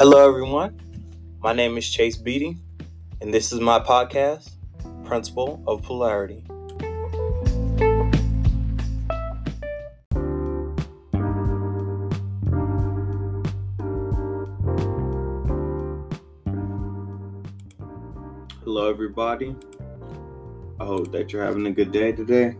Hello, 0.00 0.28
everyone. 0.28 0.80
My 1.40 1.52
name 1.52 1.76
is 1.76 1.90
Chase 1.90 2.16
Beatty, 2.16 2.56
and 3.20 3.34
this 3.34 3.50
is 3.50 3.58
my 3.58 3.80
podcast, 3.80 4.52
Principle 5.04 5.60
of 5.66 5.82
Polarity. 5.82 6.44
Hello, 18.62 18.88
everybody. 18.88 19.56
I 20.78 20.84
hope 20.84 21.10
that 21.10 21.32
you're 21.32 21.44
having 21.44 21.66
a 21.66 21.72
good 21.72 21.90
day 21.90 22.12
today. 22.12 22.54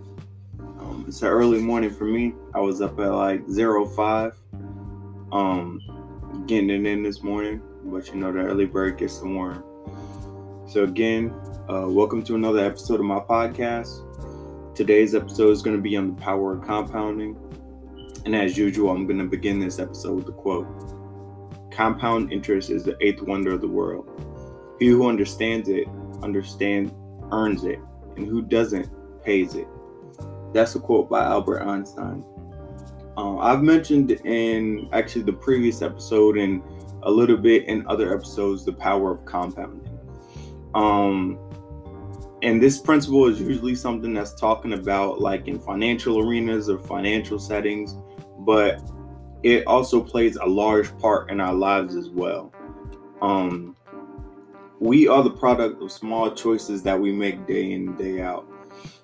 Um, 0.59 1.05
it's 1.07 1.23
an 1.23 1.29
early 1.29 1.61
morning 1.61 1.91
for 1.91 2.05
me. 2.07 2.34
I 2.52 2.59
was 2.59 2.80
up 2.80 2.98
at 2.98 3.12
like 3.12 3.48
05. 3.48 4.34
Um, 5.30 5.98
getting 6.48 6.70
it 6.70 6.87
in 6.87 7.02
this 7.02 7.23
morning, 7.23 7.61
but 7.84 8.09
you 8.09 8.15
know 8.15 8.33
the 8.33 8.38
early 8.38 8.65
bird 8.65 8.97
gets 8.97 9.19
the 9.19 9.29
worm. 9.29 9.62
So 10.66 10.84
again, 10.84 11.30
uh, 11.69 11.84
welcome 11.87 12.24
to 12.24 12.37
another 12.37 12.65
episode 12.65 13.01
of 13.01 13.05
my 13.05 13.21
podcast. 13.21 14.74
Today's 14.74 15.15
episode 15.15 15.51
is 15.51 15.61
going 15.61 15.77
to 15.77 15.83
be 15.83 15.95
on 15.95 16.16
the 16.16 16.23
power 16.23 16.55
of 16.55 16.66
compounding, 16.66 17.37
and 18.24 18.34
as 18.34 18.57
usual, 18.57 18.91
I'm 18.91 19.07
going 19.07 19.19
to 19.19 19.27
begin 19.27 19.59
this 19.59 19.79
episode 19.79 20.15
with 20.15 20.29
a 20.30 20.33
quote: 20.33 20.66
"Compound 21.71 22.33
interest 22.33 22.71
is 22.71 22.83
the 22.83 22.96
eighth 23.02 23.21
wonder 23.21 23.52
of 23.52 23.60
the 23.60 23.69
world. 23.69 24.09
He 24.80 24.87
who 24.87 25.07
understands 25.07 25.69
it, 25.69 25.87
understands, 26.23 26.95
earns 27.30 27.65
it, 27.65 27.79
and 28.16 28.27
who 28.27 28.41
doesn't, 28.41 28.88
pays 29.23 29.55
it." 29.55 29.69
That's 30.55 30.74
a 30.74 30.80
quote 30.80 31.10
by 31.10 31.24
Albert 31.24 31.60
Einstein. 31.60 32.24
Um, 33.19 33.41
I've 33.41 33.65
mentioned 33.65 34.13
in 34.13 34.89
actually 34.93 35.23
the 35.23 35.33
previous 35.33 35.83
episode 35.83 36.38
and 36.38 36.63
a 37.02 37.11
little 37.11 37.37
bit 37.37 37.65
in 37.65 37.85
other 37.88 38.15
episodes 38.15 38.65
the 38.65 38.73
power 38.73 39.10
of 39.10 39.25
compounding. 39.25 39.99
Um, 40.77 41.37
and 42.43 42.63
this 42.63 42.79
principle 42.79 43.27
is 43.27 43.41
usually 43.41 43.75
something 43.75 44.15
that's 44.15 44.37
talking 44.37 44.75
about 44.75 45.21
like 45.21 45.49
in 45.49 45.59
financial 45.59 46.21
arenas 46.21 46.71
or 46.71 46.79
financial 46.79 47.41
settings, 47.41 47.97
but 48.38 48.88
it 49.43 49.66
also 49.66 50.01
plays 50.01 50.37
a 50.37 50.47
large 50.47 50.97
part 50.99 51.29
in 51.29 51.41
our 51.41 51.55
lives 51.55 51.97
as 51.97 52.10
well. 52.10 52.53
Um, 53.21 53.75
we 54.79 55.09
are 55.09 55.25
the 55.25 55.30
product 55.30 55.82
of 55.82 55.91
small 55.91 56.30
choices 56.30 56.85
that 56.85 57.01
we 57.01 57.10
make 57.10 57.49
day 57.49 57.73
in 57.73 57.88
and 57.88 57.99
day 57.99 58.21
out. 58.21 58.47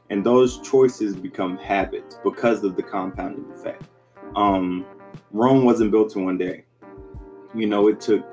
And 0.08 0.24
those 0.24 0.60
choices 0.60 1.16
become 1.16 1.58
habits 1.58 2.16
because 2.22 2.62
of 2.62 2.76
the 2.76 2.82
compounding 2.84 3.50
effect 3.50 3.88
um, 4.36 4.84
Rome 5.32 5.64
wasn't 5.64 5.90
built 5.90 6.16
in 6.16 6.24
one 6.24 6.38
day. 6.38 6.64
You 7.54 7.66
know, 7.66 7.88
it 7.88 8.00
took 8.00 8.24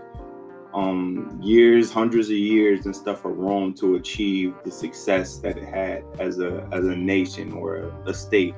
um, 0.74 1.40
years, 1.42 1.92
hundreds 1.92 2.28
of 2.28 2.38
years, 2.38 2.86
and 2.86 2.96
stuff 2.96 3.22
for 3.22 3.32
Rome 3.32 3.74
to 3.76 3.96
achieve 3.96 4.54
the 4.64 4.72
success 4.72 5.38
that 5.40 5.58
it 5.58 5.68
had 5.68 6.04
as 6.20 6.40
a 6.40 6.68
as 6.72 6.86
a 6.86 6.96
nation 6.96 7.52
or 7.54 7.78
a, 7.78 8.10
a 8.10 8.14
state. 8.14 8.56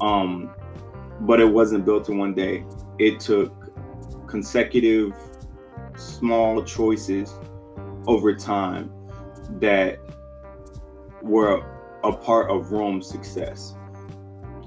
Um, 0.00 0.54
but 1.20 1.40
it 1.40 1.46
wasn't 1.46 1.84
built 1.84 2.08
in 2.08 2.18
one 2.18 2.34
day. 2.34 2.64
It 2.98 3.20
took 3.20 3.72
consecutive 4.26 5.14
small 5.96 6.62
choices 6.62 7.34
over 8.06 8.34
time 8.34 8.90
that 9.60 9.98
were 11.22 11.64
a 12.02 12.12
part 12.12 12.50
of 12.50 12.72
Rome's 12.72 13.06
success. 13.06 13.74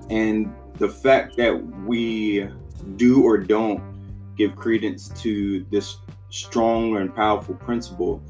And 0.09 0.53
the 0.77 0.89
fact 0.89 1.37
that 1.37 1.53
we 1.85 2.47
do 2.97 3.23
or 3.23 3.37
don't 3.37 3.81
give 4.35 4.55
credence 4.55 5.09
to 5.21 5.65
this 5.71 5.97
strong 6.29 6.97
and 6.97 7.15
powerful 7.15 7.55
principle 7.55 8.21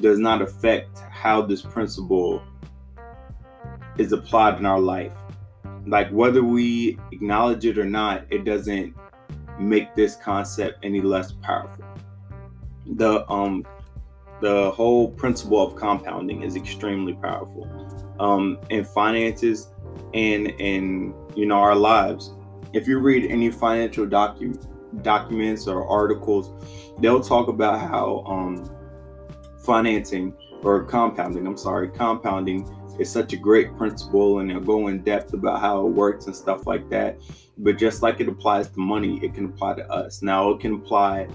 does 0.00 0.18
not 0.18 0.42
affect 0.42 0.98
how 1.10 1.40
this 1.40 1.62
principle 1.62 2.42
is 3.96 4.12
applied 4.12 4.58
in 4.58 4.66
our 4.66 4.80
life. 4.80 5.14
Like 5.86 6.10
whether 6.10 6.42
we 6.42 6.98
acknowledge 7.12 7.64
it 7.64 7.78
or 7.78 7.84
not, 7.84 8.24
it 8.30 8.44
doesn't 8.44 8.94
make 9.58 9.94
this 9.94 10.16
concept 10.16 10.84
any 10.84 11.00
less 11.00 11.32
powerful. 11.32 11.84
The 12.86 13.28
um 13.30 13.64
the 14.40 14.70
whole 14.72 15.10
principle 15.12 15.66
of 15.66 15.76
compounding 15.76 16.42
is 16.42 16.56
extremely 16.56 17.14
powerful. 17.14 17.66
Um, 18.20 18.58
in 18.70 18.84
finances, 18.84 19.70
and 20.12 20.48
in 20.48 21.14
you 21.36 21.46
know 21.46 21.56
our 21.56 21.76
lives. 21.76 22.32
If 22.72 22.88
you 22.88 22.98
read 22.98 23.30
any 23.30 23.50
financial 23.50 24.06
docu- 24.06 24.66
documents 25.02 25.66
or 25.66 25.86
articles, 25.88 26.50
they'll 26.98 27.22
talk 27.22 27.48
about 27.48 27.80
how 27.80 28.24
um, 28.26 28.70
financing 29.58 30.34
or 30.62 30.84
compounding, 30.84 31.46
I'm 31.46 31.56
sorry, 31.56 31.88
compounding 31.88 32.68
is 32.98 33.10
such 33.10 33.32
a 33.32 33.36
great 33.36 33.76
principle 33.76 34.38
and 34.38 34.50
they'll 34.50 34.60
go 34.60 34.88
in 34.88 35.02
depth 35.02 35.34
about 35.34 35.60
how 35.60 35.86
it 35.86 35.90
works 35.90 36.26
and 36.26 36.34
stuff 36.34 36.66
like 36.66 36.88
that. 36.90 37.18
But 37.58 37.78
just 37.78 38.02
like 38.02 38.20
it 38.20 38.28
applies 38.28 38.68
to 38.70 38.80
money, 38.80 39.20
it 39.22 39.34
can 39.34 39.46
apply 39.46 39.74
to 39.74 39.90
us. 39.90 40.22
Now 40.22 40.50
it 40.50 40.60
can 40.60 40.74
apply 40.74 41.28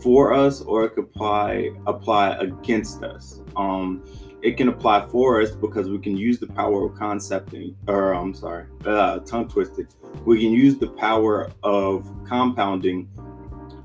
for 0.00 0.32
us 0.32 0.60
or 0.60 0.84
it 0.84 0.90
could 0.90 1.04
apply 1.04 1.70
apply 1.86 2.36
against 2.36 3.02
us. 3.02 3.40
Um, 3.56 4.04
it 4.44 4.58
can 4.58 4.68
apply 4.68 5.08
for 5.08 5.40
us 5.40 5.52
because 5.52 5.88
we 5.88 5.98
can 5.98 6.18
use 6.18 6.38
the 6.38 6.46
power 6.46 6.84
of 6.84 6.94
concepting, 6.96 7.74
or 7.88 8.12
I'm 8.12 8.34
sorry, 8.34 8.66
uh, 8.84 9.20
tongue 9.20 9.48
twisted. 9.48 9.88
We 10.26 10.38
can 10.42 10.52
use 10.52 10.76
the 10.76 10.88
power 10.88 11.50
of 11.62 12.06
compounding 12.26 13.08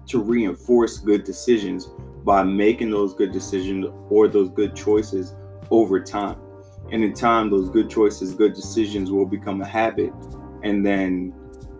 to 0.08 0.20
reinforce 0.20 0.98
good 0.98 1.24
decisions 1.24 1.88
by 2.26 2.44
making 2.44 2.92
those 2.92 3.14
good 3.14 3.32
decisions 3.32 3.86
or 4.10 4.28
those 4.28 4.50
good 4.50 4.76
choices 4.76 5.34
over 5.72 5.98
time. 5.98 6.38
And 6.92 7.06
in 7.06 7.14
time, 7.14 7.50
those 7.50 7.70
good 7.70 7.90
choices, 7.90 8.34
good 8.34 8.54
decisions 8.54 9.12
will 9.12 9.26
become 9.26 9.62
a 9.62 9.66
habit. 9.66 10.12
And 10.64 10.86
then 10.86 11.34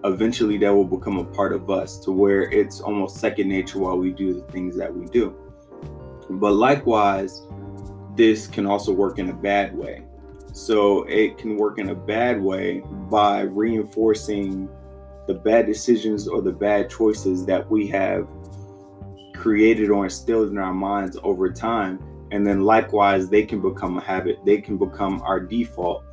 eventually 0.06 0.58
that 0.60 0.74
will 0.74 0.86
become 0.86 1.18
a 1.18 1.26
part 1.26 1.52
of 1.52 1.70
us 1.70 2.00
to 2.06 2.14
where 2.14 2.44
it's 2.44 2.80
almost 2.80 3.18
second 3.18 3.50
nature 3.50 3.80
while 3.80 3.98
we 3.98 4.12
do 4.12 4.34
the 4.34 4.52
things 4.54 4.78
that 4.78 4.96
we 4.96 5.06
do. 5.08 5.36
But 6.30 6.54
likewise, 6.54 7.42
this 8.20 8.48
can 8.48 8.66
also 8.66 8.92
work 8.92 9.18
in 9.18 9.30
a 9.30 9.34
bad 9.34 9.74
way. 9.74 10.04
So 10.52 11.04
it 11.04 11.38
can 11.38 11.56
work 11.56 11.80
in 11.80 11.90
a 11.90 11.96
bad 11.96 12.42
way 12.42 12.84
by 13.10 13.44
reinforcing 13.44 14.68
the 15.26 15.36
bad 15.36 15.66
decisions 15.66 16.28
or 16.28 16.42
the 16.42 16.52
bad 16.52 16.90
choices 16.90 17.46
that 17.46 17.72
we 17.72 17.88
have 17.88 18.28
created 19.34 19.90
or 19.90 20.04
instilled 20.04 20.50
in 20.50 20.58
our 20.58 20.74
minds 20.74 21.18
over 21.24 21.50
time. 21.50 22.04
And 22.32 22.46
then 22.46 22.66
likewise, 22.66 23.30
they 23.30 23.46
can 23.46 23.62
become 23.62 23.98
a 23.98 24.02
habit, 24.02 24.40
they 24.46 24.60
can 24.60 24.78
become 24.78 25.22
our 25.22 25.40
default. 25.40 26.04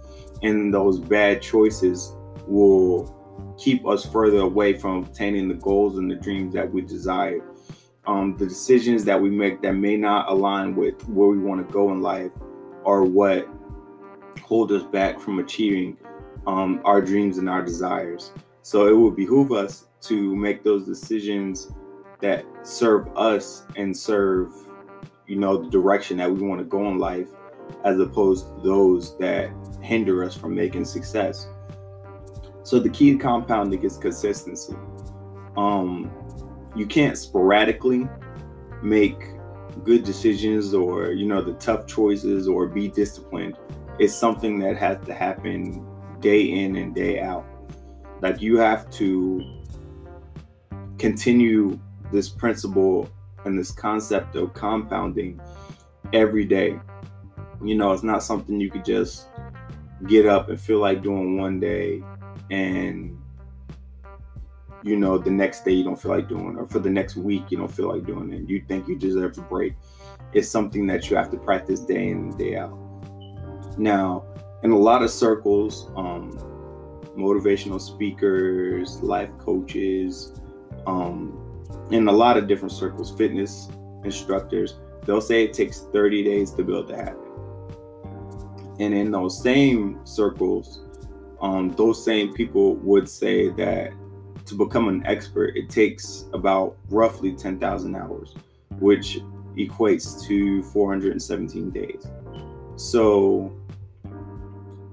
And 0.43 0.73
those 0.73 1.01
bad 1.01 1.43
choices 1.43 2.15
will 2.47 3.13
keep 3.59 3.85
us 3.85 4.07
further 4.07 4.43
away 4.43 4.75
from 4.75 4.99
obtaining 4.99 5.49
the 5.49 5.55
goals 5.55 5.99
and 5.99 6.09
the 6.09 6.15
dreams 6.15 6.55
that 6.55 6.73
we 6.73 6.83
desire 6.83 7.43
um, 8.07 8.37
the 8.37 8.47
decisions 8.47 9.05
that 9.05 9.21
we 9.21 9.31
make 9.31 9.63
that 9.63 9.73
may 9.73 9.97
not 9.97 10.29
align 10.29 10.77
with 10.77 11.07
where 11.09 11.29
we 11.29 11.39
want 11.39 11.67
to 11.67 11.73
go 11.73 11.91
in 11.93 12.01
life 12.03 12.31
are 12.85 13.03
what 13.03 13.49
hold 14.43 14.71
us 14.71 14.85
back 14.85 15.19
from 15.19 15.39
achieving 15.39 15.97
um, 16.47 16.81
our 16.85 17.01
dreams 17.01 17.39
and 17.39 17.49
our 17.49 17.63
desires. 17.63 18.33
So 18.63 18.87
it 18.87 18.93
will 18.93 19.11
behoove 19.11 19.53
us 19.53 19.89
to 20.03 20.37
make 20.37 20.63
those 20.63 20.85
decisions 20.87 21.73
that 22.21 22.45
serve 22.63 23.09
us 23.17 23.65
and 23.77 23.97
serve, 23.97 24.53
you 25.27 25.37
know, 25.37 25.63
the 25.63 25.71
direction 25.71 26.17
that 26.19 26.31
we 26.31 26.47
want 26.47 26.61
to 26.61 26.65
go 26.65 26.89
in 26.89 26.99
life, 26.99 27.29
as 27.85 27.99
opposed 27.99 28.47
to 28.47 28.63
those 28.63 29.19
that 29.19 29.51
hinder 29.81 30.25
us 30.25 30.37
from 30.37 30.55
making 30.55 30.85
success. 30.85 31.49
So 32.63 32.79
the 32.79 32.89
key 32.89 33.13
to 33.13 33.19
compounding 33.19 33.83
is 33.83 33.97
consistency. 33.97 34.75
Um, 35.57 36.11
you 36.77 36.87
can't 36.87 37.17
sporadically 37.17 38.09
make 38.83 39.17
good 39.83 40.05
decisions 40.05 40.75
or 40.75 41.13
you 41.13 41.27
know 41.27 41.43
the 41.43 41.55
tough 41.55 41.87
choices 41.87 42.47
or 42.47 42.67
be 42.67 42.89
disciplined. 42.89 43.57
It's 43.99 44.15
something 44.15 44.59
that 44.61 44.77
has 44.77 44.99
to 45.07 45.15
happen 45.15 45.85
day 46.21 46.43
in 46.43 46.77
and 46.77 46.95
day 46.95 47.21
out. 47.21 47.47
Like 48.21 48.41
you 48.41 48.59
have 48.59 48.91
to 48.93 49.43
continue 50.99 51.79
this 52.13 52.29
principle 52.29 53.11
and 53.45 53.59
this 53.59 53.71
concept 53.71 54.37
of 54.37 54.53
compounding 54.53 55.41
every 56.13 56.45
day. 56.45 56.79
You 57.65 57.75
know 57.75 57.93
it's 57.93 58.03
not 58.03 58.23
something 58.23 58.61
you 58.61 58.71
could 58.71 58.85
just 58.85 59.29
get 60.07 60.27
up 60.27 60.51
and 60.51 60.61
feel 60.61 60.79
like 60.79 61.03
doing 61.03 61.39
one 61.39 61.59
day 61.59 62.03
and 62.51 63.19
you 64.87 64.97
know, 64.97 65.19
the 65.19 65.31
next 65.31 65.65
day 65.65 65.73
you 65.73 65.83
don't 65.83 66.01
feel 66.01 66.13
like 66.13 66.29
doing, 66.29 66.57
or 66.57 66.65
for 66.69 66.79
the 66.79 66.89
next 66.89 67.17
week 67.17 67.51
you 67.51 67.59
don't 67.59 67.75
feel 67.75 67.93
like 67.93 68.07
doing 68.07 68.33
it. 68.33 68.49
You 68.49 68.63
think 68.69 68.87
you 68.87 68.97
deserve 68.97 69.37
a 69.37 69.41
break. 69.41 69.75
It's 70.33 70.49
something 70.49 70.87
that 70.87 71.11
you 71.11 71.17
have 71.17 71.29
to 71.33 71.37
practice 71.37 71.81
day 71.81 72.11
in 72.11 72.19
and 72.19 72.39
day 72.39 72.57
out. 72.57 72.79
Now, 73.77 74.25
in 74.63 74.71
a 74.71 74.79
lot 74.79 75.03
of 75.03 75.11
circles, 75.11 75.91
um, 75.97 76.31
motivational 77.17 77.81
speakers, 77.81 79.03
life 79.03 79.31
coaches, 79.39 80.41
um, 80.87 81.37
in 81.91 82.07
a 82.07 82.13
lot 82.13 82.37
of 82.37 82.47
different 82.47 82.73
circles, 82.73 83.11
fitness 83.11 83.69
instructors, 84.05 84.77
they'll 85.05 85.21
say 85.21 85.43
it 85.43 85.53
takes 85.53 85.81
30 85.93 86.23
days 86.23 86.53
to 86.53 86.63
build 86.63 86.93
a 86.93 86.97
habit. 86.97 87.19
And 88.79 88.95
in 88.95 89.11
those 89.11 89.43
same 89.43 89.99
circles, 90.05 90.83
um, 91.41 91.71
those 91.73 92.05
same 92.05 92.33
people 92.35 92.77
would 92.77 93.09
say 93.09 93.49
that 93.51 93.93
to 94.47 94.55
become 94.55 94.89
an 94.89 95.05
expert, 95.07 95.57
it 95.57 95.69
takes 95.69 96.27
about 96.33 96.77
roughly 96.89 97.33
10,000 97.33 97.95
hours, 97.95 98.35
which 98.79 99.21
equates 99.57 100.25
to 100.27 100.63
417 100.65 101.71
days. 101.71 102.07
So 102.77 103.53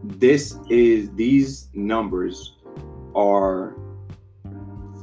this 0.04 0.58
is 0.70 1.12
these 1.16 1.70
numbers 1.74 2.56
are 3.16 3.76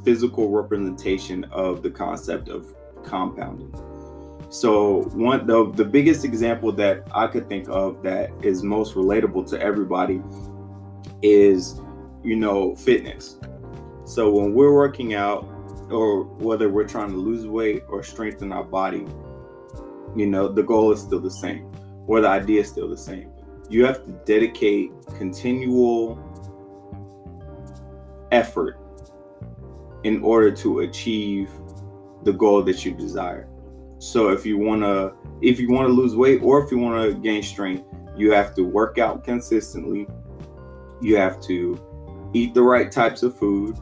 physical 0.05 0.50
representation 0.50 1.44
of 1.44 1.82
the 1.82 1.91
concept 1.91 2.49
of 2.49 2.75
compounding. 3.05 3.73
So 4.50 5.03
one 5.12 5.46
the 5.46 5.70
the 5.70 5.85
biggest 5.85 6.25
example 6.25 6.73
that 6.73 7.06
I 7.14 7.29
could 7.29 7.49
think 7.49 7.69
of 7.69 8.03
that 8.03 8.31
is 8.43 8.62
most 8.62 8.94
relatable 8.94 9.49
to 9.50 9.61
everybody 9.61 10.23
is 11.23 11.81
you 12.25 12.37
know 12.37 12.75
fitness. 12.75 13.38
So 14.10 14.28
when 14.28 14.54
we're 14.54 14.74
working 14.74 15.14
out 15.14 15.44
or 15.88 16.24
whether 16.24 16.68
we're 16.68 16.88
trying 16.88 17.10
to 17.10 17.16
lose 17.16 17.46
weight 17.46 17.84
or 17.86 18.02
strengthen 18.02 18.50
our 18.50 18.64
body, 18.64 19.06
you 20.16 20.26
know, 20.26 20.48
the 20.48 20.64
goal 20.64 20.90
is 20.90 21.00
still 21.00 21.20
the 21.20 21.30
same 21.30 21.70
or 22.08 22.20
the 22.20 22.26
idea 22.26 22.62
is 22.62 22.68
still 22.68 22.88
the 22.88 22.96
same. 22.96 23.30
You 23.68 23.84
have 23.84 24.04
to 24.04 24.10
dedicate 24.24 24.90
continual 25.16 26.18
effort 28.32 28.80
in 30.02 30.24
order 30.24 30.50
to 30.56 30.80
achieve 30.80 31.48
the 32.24 32.32
goal 32.32 32.64
that 32.64 32.84
you 32.84 32.90
desire. 32.90 33.48
So 34.00 34.30
if 34.30 34.44
you 34.44 34.58
want 34.58 34.82
to 34.82 35.14
if 35.40 35.60
you 35.60 35.70
want 35.70 35.86
to 35.86 35.92
lose 35.92 36.16
weight 36.16 36.42
or 36.42 36.64
if 36.64 36.72
you 36.72 36.78
want 36.78 37.00
to 37.00 37.16
gain 37.16 37.44
strength, 37.44 37.84
you 38.16 38.32
have 38.32 38.56
to 38.56 38.62
work 38.62 38.98
out 38.98 39.22
consistently. 39.22 40.08
You 41.00 41.14
have 41.14 41.40
to 41.42 41.78
eat 42.34 42.54
the 42.54 42.62
right 42.62 42.90
types 42.90 43.22
of 43.22 43.38
food 43.38 43.78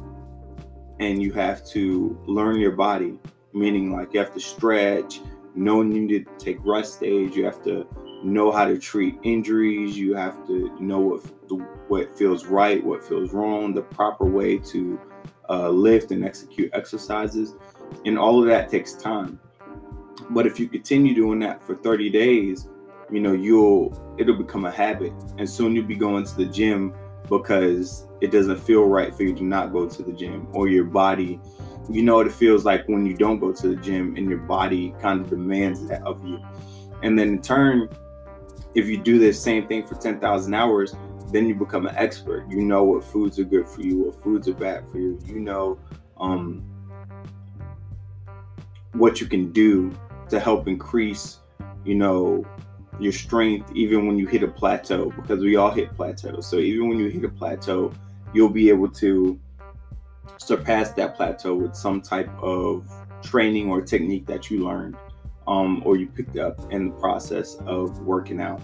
and 1.00 1.22
you 1.22 1.32
have 1.32 1.64
to 1.68 2.20
learn 2.26 2.60
your 2.60 2.72
body, 2.72 3.18
meaning 3.52 3.92
like 3.92 4.12
you 4.12 4.20
have 4.20 4.34
to 4.34 4.40
stretch, 4.40 5.20
know 5.54 5.78
when 5.78 5.92
you 5.92 6.02
need 6.02 6.26
to 6.26 6.44
take 6.44 6.58
rest 6.64 7.00
days, 7.00 7.36
you 7.36 7.44
have 7.44 7.62
to 7.64 7.86
know 8.22 8.50
how 8.50 8.64
to 8.64 8.78
treat 8.78 9.18
injuries. 9.22 9.96
You 9.96 10.14
have 10.14 10.46
to 10.46 10.76
know 10.80 10.98
what 10.98 11.20
what 11.88 12.18
feels 12.18 12.46
right, 12.46 12.84
what 12.84 13.02
feels 13.02 13.32
wrong, 13.32 13.74
the 13.74 13.82
proper 13.82 14.24
way 14.24 14.58
to 14.58 15.00
uh, 15.48 15.70
lift 15.70 16.10
and 16.10 16.24
execute 16.24 16.70
exercises, 16.74 17.54
and 18.04 18.18
all 18.18 18.40
of 18.40 18.48
that 18.48 18.70
takes 18.70 18.94
time. 18.94 19.40
But 20.30 20.46
if 20.46 20.60
you 20.60 20.68
continue 20.68 21.14
doing 21.14 21.38
that 21.40 21.62
for 21.62 21.76
30 21.76 22.10
days, 22.10 22.68
you 23.10 23.20
know 23.20 23.32
you'll 23.32 24.14
it'll 24.18 24.36
become 24.36 24.64
a 24.64 24.70
habit, 24.70 25.12
and 25.38 25.48
soon 25.48 25.74
you'll 25.74 25.86
be 25.86 25.96
going 25.96 26.24
to 26.24 26.36
the 26.36 26.46
gym 26.46 26.92
because 27.28 28.07
it 28.20 28.30
doesn't 28.30 28.58
feel 28.58 28.84
right 28.84 29.14
for 29.14 29.22
you 29.22 29.34
to 29.34 29.44
not 29.44 29.72
go 29.72 29.88
to 29.88 30.02
the 30.02 30.12
gym, 30.12 30.48
or 30.52 30.68
your 30.68 30.84
body. 30.84 31.40
You 31.90 32.02
know 32.02 32.16
what 32.16 32.26
it 32.26 32.32
feels 32.32 32.64
like 32.64 32.86
when 32.88 33.06
you 33.06 33.14
don't 33.14 33.38
go 33.38 33.52
to 33.52 33.68
the 33.68 33.76
gym, 33.76 34.16
and 34.16 34.28
your 34.28 34.38
body 34.38 34.94
kind 35.00 35.20
of 35.20 35.30
demands 35.30 35.86
that 35.88 36.02
of 36.02 36.24
you. 36.26 36.40
And 37.02 37.18
then 37.18 37.28
in 37.28 37.42
turn, 37.42 37.88
if 38.74 38.86
you 38.86 38.98
do 38.98 39.18
this 39.18 39.40
same 39.42 39.66
thing 39.66 39.86
for 39.86 39.94
10,000 39.94 40.54
hours, 40.54 40.94
then 41.32 41.48
you 41.48 41.54
become 41.54 41.86
an 41.86 41.94
expert. 41.96 42.48
You 42.48 42.62
know 42.62 42.84
what 42.84 43.04
foods 43.04 43.38
are 43.38 43.44
good 43.44 43.66
for 43.68 43.82
you, 43.82 43.98
what 43.98 44.22
foods 44.22 44.48
are 44.48 44.54
bad 44.54 44.88
for 44.90 44.98
you. 44.98 45.18
You 45.24 45.40
know 45.40 45.78
um, 46.18 46.64
what 48.92 49.20
you 49.20 49.26
can 49.26 49.52
do 49.52 49.92
to 50.28 50.40
help 50.40 50.68
increase, 50.68 51.38
you 51.84 51.94
know, 51.94 52.44
your 53.00 53.12
strength 53.12 53.70
even 53.74 54.06
when 54.06 54.18
you 54.18 54.26
hit 54.26 54.42
a 54.42 54.48
plateau 54.48 55.10
because 55.10 55.40
we 55.40 55.56
all 55.56 55.70
hit 55.70 55.94
plateaus. 55.94 56.46
So 56.46 56.56
even 56.56 56.88
when 56.88 56.98
you 56.98 57.08
hit 57.08 57.24
a 57.24 57.28
plateau, 57.28 57.92
you'll 58.34 58.48
be 58.48 58.68
able 58.68 58.88
to 58.88 59.38
surpass 60.38 60.92
that 60.92 61.16
plateau 61.16 61.54
with 61.54 61.74
some 61.74 62.00
type 62.00 62.30
of 62.42 62.88
training 63.22 63.68
or 63.68 63.80
technique 63.82 64.26
that 64.26 64.50
you 64.50 64.64
learned 64.64 64.96
um, 65.46 65.82
or 65.84 65.96
you 65.96 66.06
picked 66.06 66.36
up 66.36 66.72
in 66.72 66.90
the 66.90 66.94
process 66.96 67.56
of 67.66 67.98
working 68.00 68.40
out. 68.40 68.62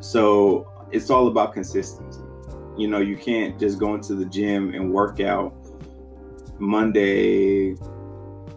So 0.00 0.70
it's 0.90 1.10
all 1.10 1.28
about 1.28 1.54
consistency. 1.54 2.20
You 2.76 2.88
know, 2.88 2.98
you 2.98 3.16
can't 3.16 3.58
just 3.58 3.78
go 3.78 3.94
into 3.94 4.14
the 4.14 4.26
gym 4.26 4.74
and 4.74 4.92
work 4.92 5.20
out 5.20 5.54
Monday, 6.58 7.76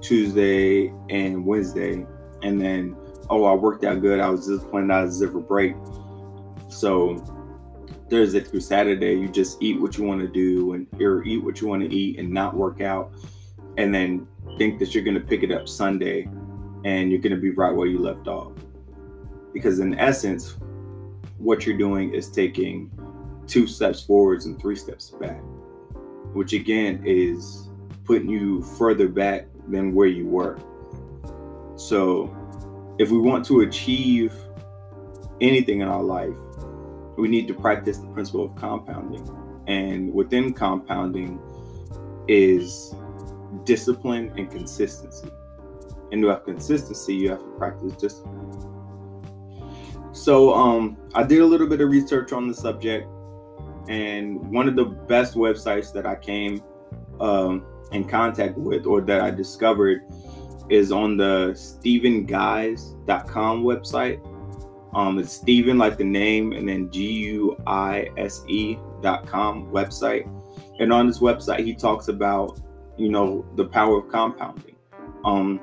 Tuesday, 0.01 0.93
and 1.09 1.45
Wednesday, 1.45 2.05
and 2.43 2.59
then 2.59 2.95
oh, 3.29 3.45
I 3.45 3.53
worked 3.53 3.83
out 3.83 4.01
good. 4.01 4.19
I 4.19 4.29
was 4.29 4.47
just 4.47 4.69
planning 4.69 4.91
out 4.91 5.07
a 5.07 5.39
break. 5.39 5.75
So 6.69 7.15
Thursday 8.09 8.39
through 8.39 8.61
Saturday, 8.61 9.13
you 9.13 9.27
just 9.27 9.61
eat 9.61 9.79
what 9.79 9.97
you 9.97 10.03
want 10.03 10.21
to 10.21 10.27
do 10.27 10.73
and 10.73 10.87
or 11.01 11.23
eat 11.23 11.43
what 11.43 11.61
you 11.61 11.67
want 11.67 11.83
to 11.83 11.93
eat 11.93 12.19
and 12.19 12.29
not 12.29 12.55
work 12.55 12.81
out, 12.81 13.11
and 13.77 13.93
then 13.93 14.27
think 14.57 14.79
that 14.79 14.93
you're 14.93 15.03
going 15.03 15.15
to 15.15 15.21
pick 15.21 15.43
it 15.43 15.51
up 15.51 15.67
Sunday 15.67 16.29
and 16.85 17.11
you're 17.11 17.19
going 17.19 17.35
to 17.35 17.41
be 17.41 17.51
right 17.51 17.73
where 17.73 17.87
you 17.87 17.99
left 17.99 18.27
off. 18.27 18.53
Because 19.53 19.79
in 19.79 19.97
essence, 19.99 20.57
what 21.37 21.65
you're 21.65 21.77
doing 21.77 22.13
is 22.13 22.29
taking 22.29 22.91
two 23.47 23.67
steps 23.67 24.01
forwards 24.01 24.45
and 24.45 24.59
three 24.59 24.75
steps 24.75 25.09
back, 25.09 25.41
which 26.33 26.53
again 26.53 27.01
is 27.05 27.69
putting 28.05 28.29
you 28.29 28.61
further 28.61 29.07
back 29.07 29.47
than 29.67 29.93
where 29.93 30.07
you 30.07 30.25
were. 30.25 30.57
So, 31.75 32.35
if 32.97 33.11
we 33.11 33.19
want 33.19 33.45
to 33.45 33.61
achieve 33.61 34.33
anything 35.39 35.81
in 35.81 35.87
our 35.87 36.03
life, 36.03 36.35
we 37.17 37.27
need 37.27 37.47
to 37.47 37.53
practice 37.53 37.97
the 37.97 38.07
principle 38.07 38.45
of 38.45 38.55
compounding. 38.55 39.27
And 39.67 40.13
within 40.13 40.53
compounding 40.53 41.39
is 42.27 42.95
discipline 43.63 44.31
and 44.37 44.49
consistency. 44.49 45.29
And 46.11 46.21
to 46.21 46.29
have 46.29 46.45
consistency, 46.45 47.15
you 47.15 47.31
have 47.31 47.39
to 47.39 47.51
practice 47.57 47.91
discipline. 47.93 48.35
So 50.13 50.53
um, 50.53 50.97
I 51.13 51.23
did 51.23 51.41
a 51.41 51.45
little 51.45 51.67
bit 51.67 51.81
of 51.81 51.89
research 51.89 52.31
on 52.31 52.47
the 52.47 52.53
subject, 52.53 53.07
and 53.87 54.39
one 54.51 54.67
of 54.67 54.75
the 54.75 54.85
best 54.85 55.35
websites 55.35 55.93
that 55.93 56.07
I 56.07 56.15
came 56.15 56.61
um, 57.19 57.65
in 57.91 58.03
contact 58.03 58.57
with 58.57 58.85
or 58.85 59.01
that 59.01 59.21
I 59.21 59.31
discovered 59.31 60.03
is 60.69 60.91
on 60.91 61.17
the 61.17 61.53
StephenGuise.com 61.53 63.63
website. 63.63 64.19
Um, 64.93 65.19
it's 65.19 65.33
Stephen, 65.33 65.77
like 65.77 65.97
the 65.97 66.03
name, 66.03 66.53
and 66.53 66.67
then 66.67 66.89
G 66.91 67.11
U 67.11 67.61
I 67.67 68.09
S 68.17 68.43
E 68.47 68.77
dot 69.01 69.27
com 69.27 69.69
website. 69.71 70.29
And 70.79 70.93
on 70.93 71.07
this 71.07 71.19
website, 71.19 71.65
he 71.65 71.73
talks 71.73 72.07
about, 72.07 72.59
you 72.97 73.09
know, 73.09 73.45
the 73.55 73.65
power 73.65 73.99
of 73.99 74.09
compounding. 74.09 74.75
Um, 75.25 75.59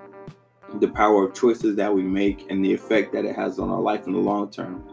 the 0.81 0.88
power 0.88 1.25
of 1.25 1.35
choices 1.35 1.76
that 1.76 1.93
we 1.93 2.02
make 2.02 2.50
and 2.50 2.64
the 2.64 2.73
effect 2.73 3.12
that 3.12 3.25
it 3.25 3.37
has 3.37 3.59
on 3.59 3.71
our 3.71 3.81
life 3.81 4.07
in 4.07 4.12
the 4.12 4.19
long 4.19 4.50
term. 4.50 4.85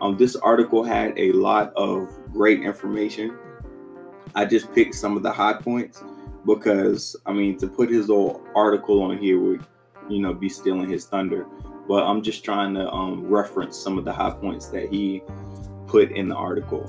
Um, 0.00 0.16
this 0.16 0.36
article 0.36 0.82
had 0.82 1.18
a 1.18 1.32
lot 1.32 1.72
of 1.74 2.10
great 2.32 2.62
information. 2.62 3.36
I 4.34 4.44
just 4.44 4.72
picked 4.74 4.94
some 4.94 5.16
of 5.16 5.22
the 5.22 5.32
high 5.32 5.54
points 5.54 6.02
because 6.46 7.16
I 7.26 7.32
mean 7.32 7.58
to 7.58 7.68
put 7.68 7.90
his 7.90 8.08
old 8.08 8.46
article 8.54 9.02
on 9.02 9.18
here 9.18 9.38
would 9.38 9.66
you 10.08 10.20
know 10.20 10.32
be 10.32 10.48
stealing 10.48 10.88
his 10.88 11.04
thunder. 11.06 11.46
But 11.88 12.04
I'm 12.04 12.22
just 12.22 12.44
trying 12.44 12.74
to 12.74 12.90
um, 12.90 13.26
reference 13.26 13.76
some 13.76 13.98
of 13.98 14.04
the 14.04 14.12
high 14.12 14.30
points 14.30 14.66
that 14.68 14.90
he 14.90 15.22
put 15.86 16.12
in 16.12 16.28
the 16.28 16.36
article. 16.36 16.88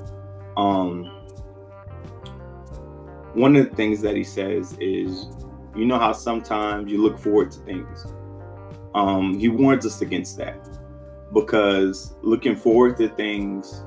Um, 0.57 1.05
one 3.33 3.55
of 3.55 3.69
the 3.69 3.75
things 3.75 4.01
that 4.01 4.15
he 4.15 4.23
says 4.23 4.77
is, 4.79 5.27
you 5.75 5.85
know 5.85 5.97
how 5.97 6.11
sometimes 6.11 6.91
you 6.91 7.01
look 7.01 7.17
forward 7.17 7.51
to 7.51 7.59
things 7.61 8.05
um, 8.93 9.39
he 9.39 9.47
warns 9.47 9.85
us 9.85 10.01
against 10.01 10.37
that 10.37 10.67
because 11.33 12.13
looking 12.21 12.55
forward 12.55 12.97
to 12.97 13.07
things 13.09 13.83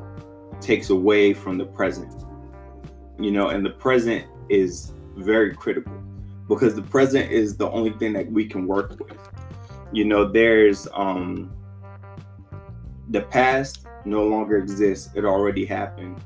takes 0.61 0.91
away 0.91 1.35
from 1.35 1.59
the 1.59 1.67
present. 1.67 2.25
You 3.19 3.31
know, 3.31 3.49
and 3.49 3.65
the 3.65 3.71
present 3.71 4.27
is 4.49 4.93
very 5.17 5.55
critical 5.55 5.93
because 6.49 6.75
the 6.75 6.83
present 6.83 7.31
is 7.31 7.57
the 7.57 7.71
only 7.71 7.93
thing 7.93 8.13
that 8.15 8.31
we 8.31 8.47
can 8.47 8.67
work 8.67 8.99
with. 8.99 9.19
You 9.95 10.05
know, 10.05 10.25
there's 10.25 10.89
um 10.93 11.53
the 13.11 13.21
past 13.21 13.87
no 14.05 14.27
longer 14.27 14.57
exists, 14.59 15.11
it 15.15 15.25
already 15.25 15.65
happened. 15.65 16.21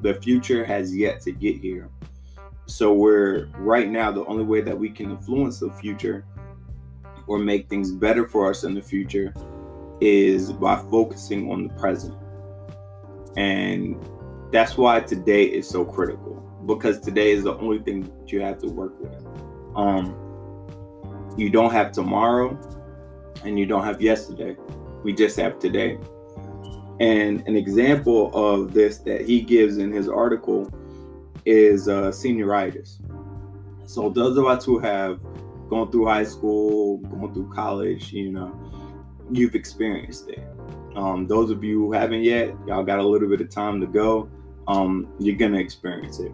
The 0.00 0.14
future 0.14 0.64
has 0.64 0.96
yet 0.96 1.20
to 1.22 1.32
get 1.32 1.58
here. 1.58 1.90
So 2.64 2.94
we're 2.94 3.48
right 3.58 3.88
now 3.88 4.10
the 4.12 4.24
only 4.24 4.44
way 4.44 4.62
that 4.62 4.76
we 4.76 4.88
can 4.88 5.10
influence 5.10 5.60
the 5.60 5.70
future 5.72 6.24
or 7.26 7.38
make 7.38 7.68
things 7.68 7.92
better 7.92 8.26
for 8.26 8.48
us 8.48 8.64
in 8.64 8.72
the 8.72 8.80
future 8.80 9.34
is 10.00 10.50
by 10.50 10.76
focusing 10.90 11.50
on 11.50 11.64
the 11.64 11.74
present. 11.74 12.16
And 13.36 14.02
that's 14.52 14.78
why 14.78 15.00
today 15.00 15.44
is 15.44 15.68
so 15.68 15.84
critical 15.84 16.36
because 16.66 16.98
today 16.98 17.32
is 17.32 17.44
the 17.44 17.58
only 17.58 17.80
thing 17.80 18.10
that 18.20 18.32
you 18.32 18.40
have 18.40 18.58
to 18.60 18.68
work 18.68 18.98
with. 18.98 19.14
Um, 19.76 20.16
you 21.36 21.50
don't 21.50 21.72
have 21.72 21.92
tomorrow 21.92 22.58
and 23.44 23.58
you 23.58 23.66
don't 23.66 23.84
have 23.84 24.00
yesterday. 24.00 24.56
We 25.02 25.12
just 25.12 25.36
have 25.36 25.58
today. 25.58 25.98
And 27.00 27.46
an 27.48 27.56
example 27.56 28.30
of 28.34 28.72
this 28.72 28.98
that 28.98 29.22
he 29.22 29.40
gives 29.40 29.78
in 29.78 29.92
his 29.92 30.08
article 30.08 30.70
is 31.44 31.88
uh, 31.88 32.10
senioritis. 32.10 32.98
So 33.86 34.08
those 34.08 34.38
of 34.38 34.46
us 34.46 34.64
who 34.64 34.78
have 34.78 35.20
gone 35.68 35.90
through 35.90 36.06
high 36.06 36.24
school, 36.24 36.98
gone 36.98 37.34
through 37.34 37.52
college, 37.52 38.12
you 38.12 38.30
know, 38.30 38.54
you've 39.30 39.54
experienced 39.54 40.28
it. 40.28 40.46
Um, 40.94 41.26
those 41.26 41.50
of 41.50 41.64
you 41.64 41.78
who 41.78 41.92
haven't 41.92 42.22
yet, 42.22 42.54
y'all 42.66 42.84
got 42.84 42.98
a 42.98 43.02
little 43.02 43.28
bit 43.28 43.40
of 43.40 43.48
time 43.48 43.80
to 43.80 43.86
go. 43.86 44.28
Um, 44.68 45.08
you're 45.18 45.36
gonna 45.36 45.58
experience 45.58 46.20
it. 46.20 46.32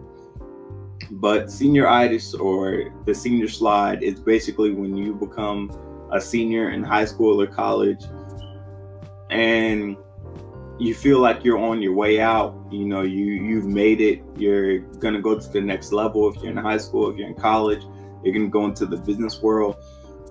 But 1.11 1.45
senioritis 1.45 2.39
or 2.39 2.93
the 3.05 3.15
senior 3.15 3.47
slide 3.47 4.03
is 4.03 4.19
basically 4.19 4.71
when 4.71 4.95
you 4.95 5.15
become 5.15 5.71
a 6.11 6.19
senior 6.19 6.71
in 6.71 6.83
high 6.83 7.05
school 7.05 7.41
or 7.41 7.47
college 7.47 8.05
and 9.29 9.95
you 10.79 10.95
feel 10.95 11.19
like 11.19 11.43
you're 11.43 11.57
on 11.57 11.81
your 11.81 11.93
way 11.93 12.19
out 12.19 12.55
you 12.71 12.85
know 12.85 13.01
you 13.01 13.25
you've 13.25 13.65
made 13.65 14.01
it 14.01 14.21
you're 14.37 14.79
gonna 14.79 15.21
go 15.21 15.37
to 15.37 15.49
the 15.49 15.61
next 15.61 15.91
level 15.91 16.29
if 16.29 16.41
you're 16.41 16.51
in 16.51 16.57
high 16.57 16.77
school 16.77 17.09
if 17.09 17.17
you're 17.17 17.27
in 17.27 17.35
college 17.35 17.83
you're 18.23 18.33
gonna 18.33 18.47
go 18.47 18.65
into 18.65 18.85
the 18.85 18.97
business 18.97 19.41
world 19.41 19.75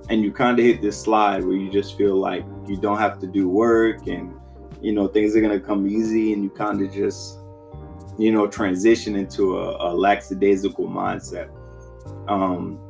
and 0.09 0.23
you 0.23 0.33
kind 0.33 0.59
of 0.59 0.65
hit 0.65 0.81
this 0.81 1.01
slide 1.01 1.45
where 1.45 1.57
you 1.57 1.71
just 1.71 1.97
feel 1.97 2.17
like 2.17 2.45
you 2.67 2.77
don't 2.77 2.99
have 2.99 3.19
to 3.19 3.27
do 3.27 3.49
work 3.49 4.07
and 4.07 4.35
you 4.81 4.93
know 4.93 5.07
things 5.07 5.37
are 5.37 5.41
gonna 5.41 5.61
come 5.61 5.87
easy 5.87 6.33
and 6.33 6.43
you 6.43 6.51
kind 6.51 6.81
of 6.81 6.93
just 6.93 7.39
you 8.19 8.33
know 8.33 8.47
transition 8.47 9.17
into 9.17 9.59
a, 9.59 9.93
a 9.93 9.95
lackadaisical 9.95 10.87
mindset. 10.89 11.51
Um 12.29 12.81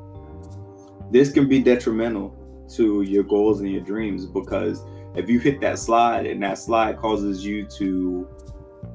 this 1.10 1.32
can 1.32 1.48
be 1.48 1.60
detrimental 1.60 2.34
to 2.76 3.02
your 3.02 3.22
goals 3.22 3.60
and 3.60 3.70
your 3.70 3.80
dreams 3.80 4.26
because 4.26 4.84
if 5.14 5.28
you 5.28 5.38
hit 5.38 5.60
that 5.60 5.78
slide 5.78 6.26
and 6.26 6.42
that 6.42 6.58
slide 6.58 6.98
causes 6.98 7.44
you 7.44 7.64
to 7.64 8.28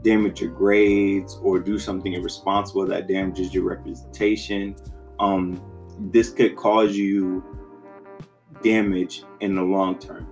damage 0.02 0.42
your 0.42 0.52
grades 0.52 1.38
or 1.42 1.60
do 1.60 1.80
something 1.80 2.14
irresponsible 2.14 2.86
that 2.86 3.08
damages 3.08 3.54
your 3.54 3.64
reputation 3.64 4.76
um, 5.20 5.62
this 6.12 6.30
could 6.30 6.56
cause 6.56 6.96
you 6.96 7.44
damage 8.64 9.24
in 9.42 9.56
the 9.56 9.62
long 9.62 10.00
term. 10.00 10.28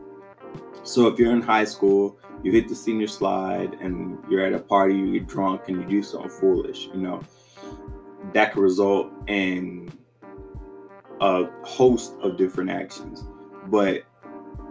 So 0.84 1.08
if 1.08 1.20
you're 1.20 1.34
in 1.34 1.42
high 1.42 1.66
school 1.66 2.18
you 2.44 2.52
hit 2.52 2.68
the 2.68 2.76
senior 2.76 3.08
slide 3.08 3.74
and 3.76 4.18
you're 4.30 4.42
at 4.42 4.54
a 4.54 4.60
party 4.60 4.96
you 4.96 5.20
get 5.20 5.28
drunk 5.28 5.68
and 5.68 5.82
you 5.82 5.88
do 5.88 6.04
something 6.04 6.30
foolish 6.30 6.88
you 6.88 7.00
know 7.00 7.22
that 8.34 8.54
could 8.54 8.62
result 8.62 9.12
in 9.28 9.92
a 11.22 11.46
host 11.64 12.16
of 12.22 12.38
different 12.38 12.70
actions 12.70 13.24
but 13.68 14.04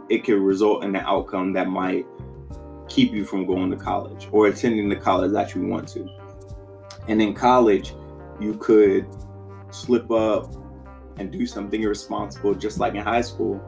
it 0.08 0.24
could 0.24 0.40
result 0.40 0.84
in 0.84 0.94
an 0.96 1.04
outcome 1.06 1.52
that 1.52 1.68
might 1.68 2.06
keep 2.88 3.12
you 3.12 3.24
from 3.24 3.46
going 3.46 3.70
to 3.70 3.76
college 3.76 4.28
or 4.32 4.48
attending 4.48 4.88
the 4.88 4.96
college 4.96 5.32
that 5.32 5.54
you 5.54 5.66
want 5.66 5.88
to. 5.88 6.08
And 7.08 7.22
in 7.22 7.32
college, 7.32 7.94
you 8.40 8.54
could 8.54 9.06
slip 9.70 10.10
up 10.10 10.52
and 11.16 11.30
do 11.30 11.46
something 11.46 11.82
irresponsible, 11.82 12.54
just 12.54 12.78
like 12.78 12.94
in 12.94 13.02
high 13.02 13.20
school, 13.20 13.62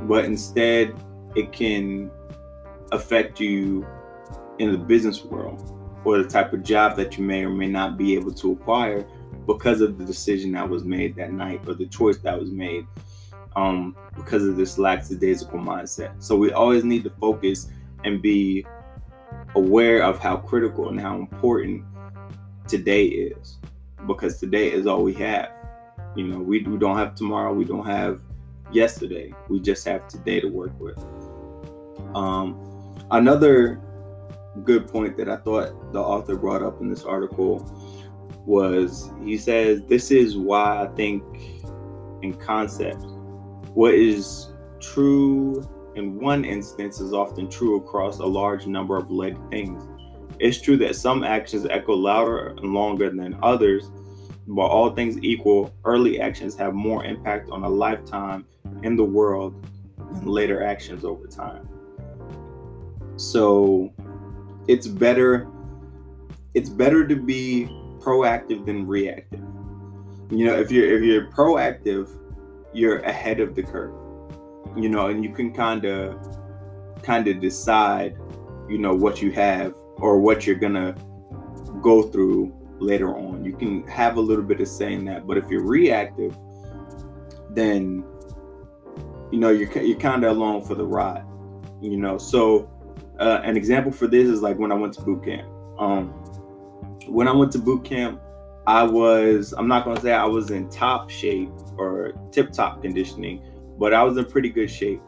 but 0.00 0.24
instead, 0.24 0.94
it 1.34 1.52
can 1.52 2.10
affect 2.92 3.40
you 3.40 3.86
in 4.58 4.72
the 4.72 4.78
business 4.78 5.24
world 5.24 5.76
or 6.04 6.18
the 6.18 6.28
type 6.28 6.52
of 6.52 6.62
job 6.62 6.96
that 6.96 7.18
you 7.18 7.24
may 7.24 7.44
or 7.44 7.50
may 7.50 7.68
not 7.68 7.96
be 7.96 8.14
able 8.14 8.32
to 8.32 8.52
acquire 8.52 9.06
because 9.46 9.80
of 9.80 9.98
the 9.98 10.04
decision 10.04 10.52
that 10.52 10.68
was 10.68 10.84
made 10.84 11.16
that 11.16 11.32
night 11.32 11.60
or 11.66 11.74
the 11.74 11.86
choice 11.86 12.18
that 12.18 12.38
was 12.38 12.50
made 12.50 12.86
um, 13.56 13.96
because 14.16 14.46
of 14.46 14.56
this 14.56 14.78
lackadaisical 14.78 15.58
mindset. 15.58 16.12
So 16.22 16.36
we 16.36 16.52
always 16.52 16.84
need 16.84 17.04
to 17.04 17.10
focus 17.10 17.68
and 18.04 18.22
be 18.22 18.66
aware 19.54 20.02
of 20.02 20.18
how 20.18 20.36
critical 20.36 20.88
and 20.88 21.00
how 21.00 21.16
important 21.16 21.84
today 22.66 23.06
is 23.06 23.58
because 24.06 24.38
today 24.38 24.70
is 24.70 24.86
all 24.86 25.02
we 25.02 25.14
have. 25.14 25.50
You 26.16 26.26
know, 26.28 26.38
we, 26.38 26.62
we 26.62 26.78
don't 26.78 26.96
have 26.96 27.14
tomorrow, 27.14 27.52
we 27.52 27.64
don't 27.64 27.86
have 27.86 28.20
yesterday, 28.72 29.34
we 29.48 29.60
just 29.60 29.84
have 29.86 30.06
today 30.08 30.40
to 30.40 30.48
work 30.48 30.78
with. 30.78 30.98
Um, 32.14 32.96
another 33.10 33.80
good 34.64 34.88
point 34.88 35.16
that 35.16 35.28
I 35.28 35.36
thought 35.36 35.92
the 35.92 36.00
author 36.00 36.36
brought 36.36 36.62
up 36.62 36.80
in 36.80 36.88
this 36.88 37.04
article 37.04 37.58
was 38.46 39.10
he 39.24 39.36
says, 39.36 39.82
This 39.82 40.10
is 40.10 40.36
why 40.36 40.82
I 40.82 40.86
think 40.96 41.22
in 42.22 42.34
concept 42.34 43.04
what 43.74 43.94
is 43.94 44.52
true 44.80 45.62
in 45.96 46.18
one 46.20 46.44
instance 46.44 47.00
is 47.00 47.12
often 47.12 47.48
true 47.48 47.76
across 47.76 48.18
a 48.18 48.26
large 48.26 48.66
number 48.66 48.96
of 48.96 49.08
related 49.08 49.50
things. 49.50 49.86
It's 50.38 50.60
true 50.60 50.76
that 50.78 50.96
some 50.96 51.22
actions 51.22 51.66
echo 51.68 51.94
louder 51.94 52.48
and 52.48 52.72
longer 52.72 53.10
than 53.10 53.38
others, 53.42 53.90
but 54.46 54.66
all 54.66 54.90
things 54.90 55.18
equal, 55.22 55.74
early 55.84 56.20
actions 56.20 56.56
have 56.56 56.74
more 56.74 57.04
impact 57.04 57.50
on 57.50 57.62
a 57.64 57.68
lifetime 57.68 58.46
in 58.82 58.96
the 58.96 59.04
world 59.04 59.66
than 59.98 60.26
later 60.26 60.64
actions 60.64 61.04
over 61.04 61.26
time. 61.26 61.68
So 63.16 63.92
it's 64.66 64.86
better 64.86 65.48
it's 66.54 66.68
better 66.68 67.06
to 67.06 67.16
be 67.16 67.68
proactive 67.98 68.66
than 68.66 68.86
reactive. 68.86 69.44
You 70.30 70.46
know, 70.46 70.56
if 70.56 70.70
you're 70.70 70.96
if 70.96 71.02
you're 71.02 71.30
proactive, 71.30 72.08
you're 72.72 73.00
ahead 73.00 73.40
of 73.40 73.54
the 73.54 73.62
curve 73.62 73.94
you 74.76 74.88
know 74.88 75.08
and 75.08 75.24
you 75.24 75.30
can 75.30 75.52
kind 75.52 75.84
of 75.84 76.16
kind 77.02 77.26
of 77.28 77.40
decide 77.40 78.16
you 78.68 78.78
know 78.78 78.94
what 78.94 79.20
you 79.20 79.32
have 79.32 79.74
or 79.96 80.18
what 80.18 80.46
you're 80.46 80.56
gonna 80.56 80.94
go 81.82 82.02
through 82.02 82.54
later 82.78 83.14
on. 83.14 83.44
You 83.44 83.52
can 83.54 83.86
have 83.88 84.16
a 84.16 84.20
little 84.20 84.44
bit 84.44 84.60
of 84.60 84.68
saying 84.68 85.04
that 85.06 85.26
but 85.26 85.36
if 85.36 85.48
you're 85.50 85.64
reactive 85.64 86.36
then 87.50 88.04
you 89.30 89.38
know 89.38 89.50
you're, 89.50 89.70
you're 89.82 89.98
kind 89.98 90.24
of 90.24 90.36
along 90.36 90.64
for 90.64 90.74
the 90.74 90.84
ride 90.84 91.24
you 91.80 91.96
know. 91.96 92.18
So 92.18 92.70
uh, 93.18 93.40
an 93.42 93.56
example 93.56 93.92
for 93.92 94.06
this 94.06 94.28
is 94.28 94.40
like 94.40 94.58
when 94.58 94.72
i 94.72 94.74
went 94.74 94.94
to 94.94 95.02
boot 95.02 95.24
camp. 95.24 95.48
Um 95.78 96.08
when 97.06 97.26
i 97.28 97.32
went 97.32 97.52
to 97.52 97.58
boot 97.58 97.84
camp 97.84 98.20
I 98.66 98.84
was, 98.84 99.52
I'm 99.56 99.66
not 99.66 99.84
to 99.84 100.00
say 100.00 100.12
I 100.12 100.26
was 100.26 100.50
in 100.50 100.68
top 100.68 101.10
shape 101.10 101.50
or 101.80 102.12
tip 102.30 102.52
top 102.52 102.82
conditioning, 102.82 103.42
but 103.78 103.94
I 103.94 104.02
was 104.02 104.16
in 104.18 104.26
pretty 104.26 104.50
good 104.50 104.70
shape. 104.70 105.00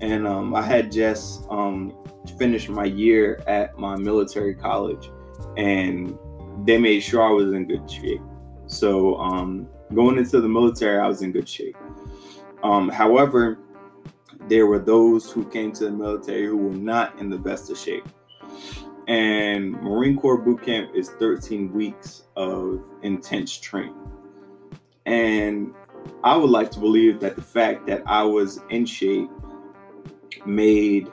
And 0.00 0.26
um, 0.26 0.54
I 0.54 0.62
had 0.62 0.90
just 0.90 1.44
um, 1.50 1.94
finished 2.38 2.68
my 2.68 2.84
year 2.84 3.42
at 3.46 3.78
my 3.78 3.96
military 3.96 4.54
college, 4.54 5.10
and 5.56 6.18
they 6.64 6.78
made 6.78 7.00
sure 7.00 7.22
I 7.22 7.30
was 7.30 7.52
in 7.52 7.66
good 7.66 7.88
shape. 7.90 8.20
So 8.66 9.16
um, 9.16 9.68
going 9.94 10.18
into 10.18 10.40
the 10.40 10.48
military, 10.48 10.98
I 10.98 11.06
was 11.06 11.22
in 11.22 11.32
good 11.32 11.48
shape. 11.48 11.76
Um, 12.62 12.88
however, 12.88 13.58
there 14.48 14.66
were 14.66 14.78
those 14.78 15.30
who 15.30 15.44
came 15.44 15.72
to 15.72 15.84
the 15.84 15.90
military 15.90 16.46
who 16.46 16.56
were 16.56 16.74
not 16.74 17.18
in 17.18 17.30
the 17.30 17.38
best 17.38 17.70
of 17.70 17.78
shape. 17.78 18.08
And 19.08 19.72
Marine 19.82 20.16
Corps 20.16 20.38
boot 20.38 20.62
camp 20.62 20.92
is 20.94 21.10
13 21.10 21.72
weeks 21.72 22.24
of 22.36 22.84
intense 23.02 23.56
training. 23.56 23.96
And 25.06 25.74
I 26.24 26.36
would 26.36 26.50
like 26.50 26.70
to 26.72 26.80
believe 26.80 27.20
that 27.20 27.36
the 27.36 27.42
fact 27.42 27.86
that 27.86 28.02
I 28.06 28.22
was 28.22 28.60
in 28.70 28.86
shape 28.86 29.30
made 30.46 31.10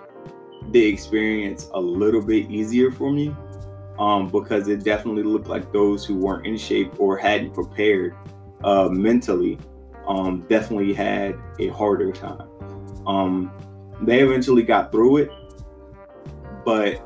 the 0.71 0.85
experience 0.85 1.69
a 1.73 1.79
little 1.79 2.21
bit 2.21 2.49
easier 2.49 2.91
for 2.91 3.11
me 3.11 3.35
um, 3.97 4.29
because 4.29 4.67
it 4.67 4.83
definitely 4.83 5.23
looked 5.23 5.47
like 5.47 5.71
those 5.73 6.05
who 6.05 6.15
weren't 6.15 6.45
in 6.45 6.57
shape 6.57 6.99
or 6.99 7.17
hadn't 7.17 7.53
prepared 7.53 8.15
uh, 8.63 8.87
mentally 8.89 9.57
um, 10.07 10.45
definitely 10.49 10.93
had 10.93 11.35
a 11.59 11.67
harder 11.67 12.11
time. 12.11 12.47
Um, 13.05 13.51
they 14.01 14.21
eventually 14.21 14.63
got 14.63 14.91
through 14.91 15.17
it, 15.17 15.31
but 16.65 17.03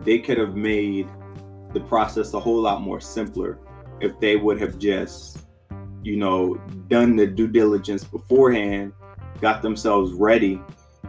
they 0.00 0.18
could 0.18 0.38
have 0.38 0.56
made 0.56 1.08
the 1.72 1.80
process 1.80 2.34
a 2.34 2.40
whole 2.40 2.60
lot 2.60 2.82
more 2.82 3.00
simpler 3.00 3.58
if 4.00 4.18
they 4.18 4.36
would 4.36 4.60
have 4.60 4.78
just, 4.78 5.46
you 6.02 6.16
know, 6.16 6.56
done 6.88 7.16
the 7.16 7.26
due 7.26 7.48
diligence 7.48 8.04
beforehand, 8.04 8.92
got 9.40 9.62
themselves 9.62 10.12
ready, 10.12 10.60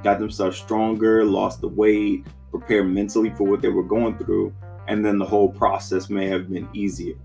got 0.03 0.19
themselves 0.19 0.57
stronger, 0.57 1.25
lost 1.25 1.61
the 1.61 1.67
weight, 1.67 2.25
prepared 2.51 2.87
mentally 2.87 3.31
for 3.31 3.45
what 3.45 3.61
they 3.61 3.69
were 3.69 3.83
going 3.83 4.17
through, 4.17 4.53
and 4.87 5.05
then 5.05 5.17
the 5.17 5.25
whole 5.25 5.49
process 5.49 6.09
may 6.09 6.27
have 6.27 6.49
been 6.49 6.67
easier. 6.73 7.15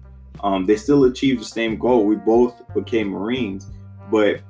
Um, 0.43 0.67
they 0.67 0.77
still 0.77 1.05
achieved 1.05 1.41
the 1.41 1.45
same 1.45 1.77
goal. 1.77 2.05
We 2.05 2.17
both 2.17 2.63
became 2.75 3.09
Marines, 3.09 3.67
but 4.11 4.41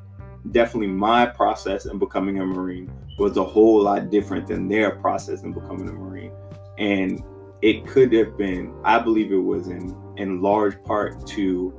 definitely 0.52 0.88
my 0.88 1.26
process 1.26 1.86
in 1.86 1.98
becoming 1.98 2.40
a 2.40 2.46
Marine 2.46 2.90
was 3.18 3.36
a 3.36 3.44
whole 3.44 3.82
lot 3.82 4.10
different 4.10 4.46
than 4.46 4.68
their 4.68 4.92
process 4.92 5.42
in 5.42 5.52
becoming 5.52 5.88
a 5.88 5.92
Marine 5.92 6.32
and 6.78 7.22
it 7.60 7.86
could 7.86 8.12
have 8.12 8.38
been 8.38 8.72
i 8.84 8.98
believe 8.98 9.32
it 9.32 9.36
was 9.36 9.68
in 9.68 9.94
in 10.16 10.40
large 10.40 10.82
part 10.84 11.26
to 11.26 11.74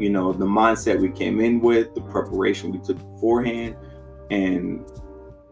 you 0.00 0.10
know, 0.10 0.32
the 0.32 0.46
mindset 0.46 1.00
we 1.00 1.10
came 1.10 1.40
in 1.40 1.60
with, 1.60 1.94
the 1.94 2.00
preparation 2.00 2.72
we 2.72 2.78
took 2.78 2.98
beforehand, 2.98 3.76
and 4.30 4.84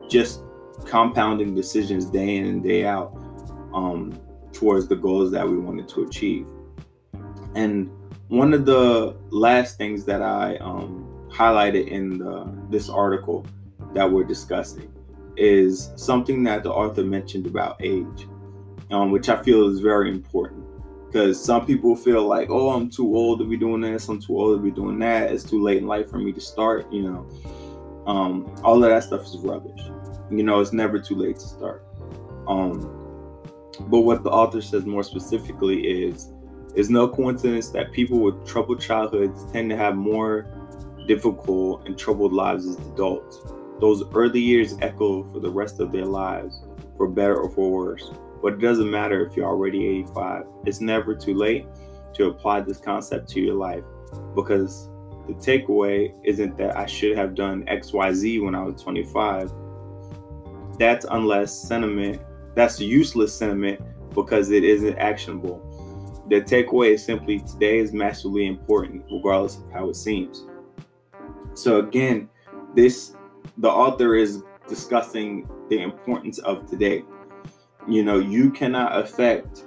just 0.09 0.43
compounding 0.87 1.55
decisions 1.55 2.07
day 2.07 2.37
in 2.37 2.47
and 2.47 2.62
day 2.62 2.87
out 2.87 3.12
um, 3.75 4.19
towards 4.52 4.88
the 4.88 4.97
goals 4.97 5.31
that 5.33 5.47
we 5.47 5.59
wanted 5.59 5.88
to 5.88 6.02
achieve. 6.05 6.47
And 7.55 7.90
one 8.28 8.55
of 8.55 8.64
the 8.64 9.17
last 9.31 9.76
things 9.76 10.05
that 10.07 10.23
I 10.23 10.57
um, 10.57 11.28
highlighted 11.31 11.88
in 11.88 12.19
the, 12.19 12.50
this 12.71 12.88
article 12.88 13.47
that 13.95 14.11
we're 14.11 14.25
discussing 14.25 14.93
is 15.37 15.93
something 15.97 16.43
that 16.45 16.62
the 16.62 16.73
author 16.73 17.05
mentioned 17.05 17.47
about 17.47 17.76
age, 17.83 18.26
um, 18.90 19.11
which 19.11 19.28
I 19.28 19.43
feel 19.43 19.69
is 19.69 19.81
very 19.81 20.11
important 20.11 20.58
because 21.11 21.43
some 21.43 21.65
people 21.65 21.97
feel 21.97 22.27
like, 22.27 22.50
oh, 22.50 22.69
I'm 22.71 22.91
too 22.91 23.17
old 23.17 23.38
to 23.38 23.47
be 23.47 23.57
doing 23.57 23.81
this, 23.81 24.09
I'm 24.09 24.21
too 24.21 24.38
old 24.38 24.59
to 24.59 24.62
be 24.62 24.71
doing 24.71 24.99
that, 24.99 25.33
it's 25.33 25.43
too 25.43 25.62
late 25.62 25.79
in 25.79 25.87
life 25.87 26.11
for 26.11 26.19
me 26.19 26.33
to 26.33 26.41
start, 26.41 26.93
you 26.93 27.03
know. 27.03 27.27
Um, 28.07 28.55
all 28.62 28.83
of 28.83 28.91
that 28.91 29.05
stuff 29.05 29.23
is 29.23 29.37
rubbish. 29.38 29.81
You 30.31 30.43
know, 30.43 30.61
it's 30.61 30.73
never 30.73 30.99
too 30.99 31.15
late 31.15 31.37
to 31.37 31.47
start. 31.47 31.87
Um, 32.47 32.81
but 33.88 34.00
what 34.00 34.23
the 34.23 34.31
author 34.31 34.61
says 34.61 34.85
more 34.85 35.03
specifically 35.03 35.87
is 35.87 36.31
it's 36.75 36.91
no 36.91 37.09
coincidence 37.09 37.71
that 37.71 37.93
people 37.93 38.19
with 38.19 38.47
troubled 38.47 38.81
childhoods 38.81 39.50
tend 39.53 39.71
to 39.71 39.77
have 39.77 39.97
more 39.97 40.47
difficult 41.07 41.87
and 41.87 41.99
troubled 41.99 42.33
lives 42.33 42.67
as 42.67 42.77
adults. 42.88 43.41
Those 43.81 44.05
early 44.12 44.41
years 44.41 44.77
echo 44.83 45.25
for 45.33 45.41
the 45.41 45.50
rest 45.50 45.81
of 45.81 45.93
their 45.93 46.05
lives, 46.05 46.61
for 46.97 47.09
better 47.09 47.37
or 47.37 47.49
for 47.50 47.71
worse. 47.71 48.11
But 48.42 48.54
it 48.54 48.61
doesn't 48.61 48.90
matter 48.90 49.26
if 49.26 49.37
you're 49.37 49.47
already 49.47 49.87
85. 49.87 50.45
It's 50.64 50.80
never 50.80 51.14
too 51.14 51.35
late 51.35 51.66
to 52.14 52.26
apply 52.26 52.61
this 52.61 52.78
concept 52.78 53.28
to 53.30 53.40
your 53.40 53.54
life 53.54 53.85
because 54.35 54.88
the 55.26 55.35
takeaway 55.35 56.14
isn't 56.25 56.57
that 56.57 56.76
I 56.76 56.87
should 56.87 57.16
have 57.16 57.35
done 57.35 57.64
XYZ 57.66 58.42
when 58.42 58.54
I 58.54 58.62
was 58.62 58.83
25. 58.83 59.52
That's 60.78 61.04
unless 61.11 61.52
sentiment, 61.54 62.23
that's 62.54 62.80
useless 62.80 63.35
sentiment 63.35 63.80
because 64.14 64.50
it 64.50 64.64
isn't 64.64 64.97
actionable. 64.97 65.64
The 66.28 66.40
takeaway 66.40 66.95
is 66.95 67.04
simply 67.04 67.40
today 67.40 67.78
is 67.78 67.92
massively 67.92 68.47
important, 68.47 69.04
regardless 69.11 69.57
of 69.57 69.71
how 69.73 69.88
it 69.88 69.97
seems. 69.97 70.45
So 71.54 71.78
again, 71.80 72.28
this 72.75 73.14
the 73.59 73.68
author 73.68 74.14
is 74.14 74.42
discussing 74.68 75.49
the 75.68 75.83
importance 75.83 76.38
of 76.38 76.68
today. 76.71 77.04
You 77.88 78.04
know, 78.04 78.18
you 78.18 78.50
cannot 78.50 78.99
affect 78.99 79.64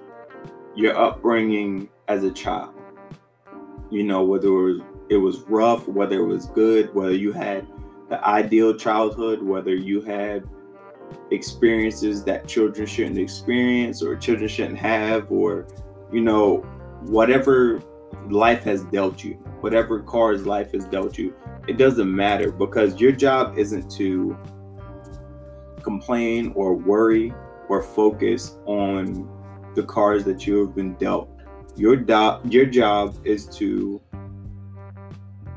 your 0.76 0.96
upbringing 0.96 1.90
as 2.08 2.24
a 2.24 2.32
child. 2.32 2.76
You 3.90 4.04
know, 4.04 4.24
whether 4.24 4.48
it 4.48 4.52
was, 4.52 4.82
it 5.10 5.18
was 5.18 5.40
rough, 5.42 5.88
whether 5.88 6.20
it 6.20 6.26
was 6.28 6.46
good, 6.48 6.94
whether 6.94 7.16
you 7.16 7.32
had 7.32 7.68
the 8.10 8.24
ideal 8.26 8.76
childhood, 8.76 9.42
whether 9.42 9.74
you 9.74 10.02
had 10.02 10.48
experiences 11.32 12.24
that 12.26 12.48
children 12.48 12.86
shouldn't 12.86 13.18
experience 13.18 14.04
or 14.04 14.16
children 14.16 14.48
shouldn't 14.48 14.78
have, 14.78 15.32
or, 15.32 15.68
you 16.12 16.22
know, 16.22 16.58
whatever 17.02 17.82
life 18.30 18.64
has 18.64 18.84
dealt 18.86 19.24
you, 19.24 19.34
whatever 19.62 20.00
cards 20.00 20.46
life 20.46 20.74
has 20.74 20.86
dealt 20.86 21.18
you, 21.18 21.34
it 21.68 21.78
doesn't 21.78 22.14
matter 22.14 22.52
because 22.52 23.02
your 23.02 23.12
job 23.12 23.58
isn't 23.58 23.90
to 23.92 24.38
complain 25.82 26.54
or 26.56 26.76
worry 26.76 27.34
or 27.70 27.82
focus 27.82 28.58
on 28.66 29.28
the 29.76 29.84
cards 29.84 30.24
that 30.26 30.46
you 30.46 30.66
have 30.66 30.76
been 30.76 30.94
dealt. 30.96 31.30
Your 31.76 31.96
do- 31.96 32.40
your 32.46 32.66
job 32.66 33.16
is 33.26 33.46
to 33.58 34.02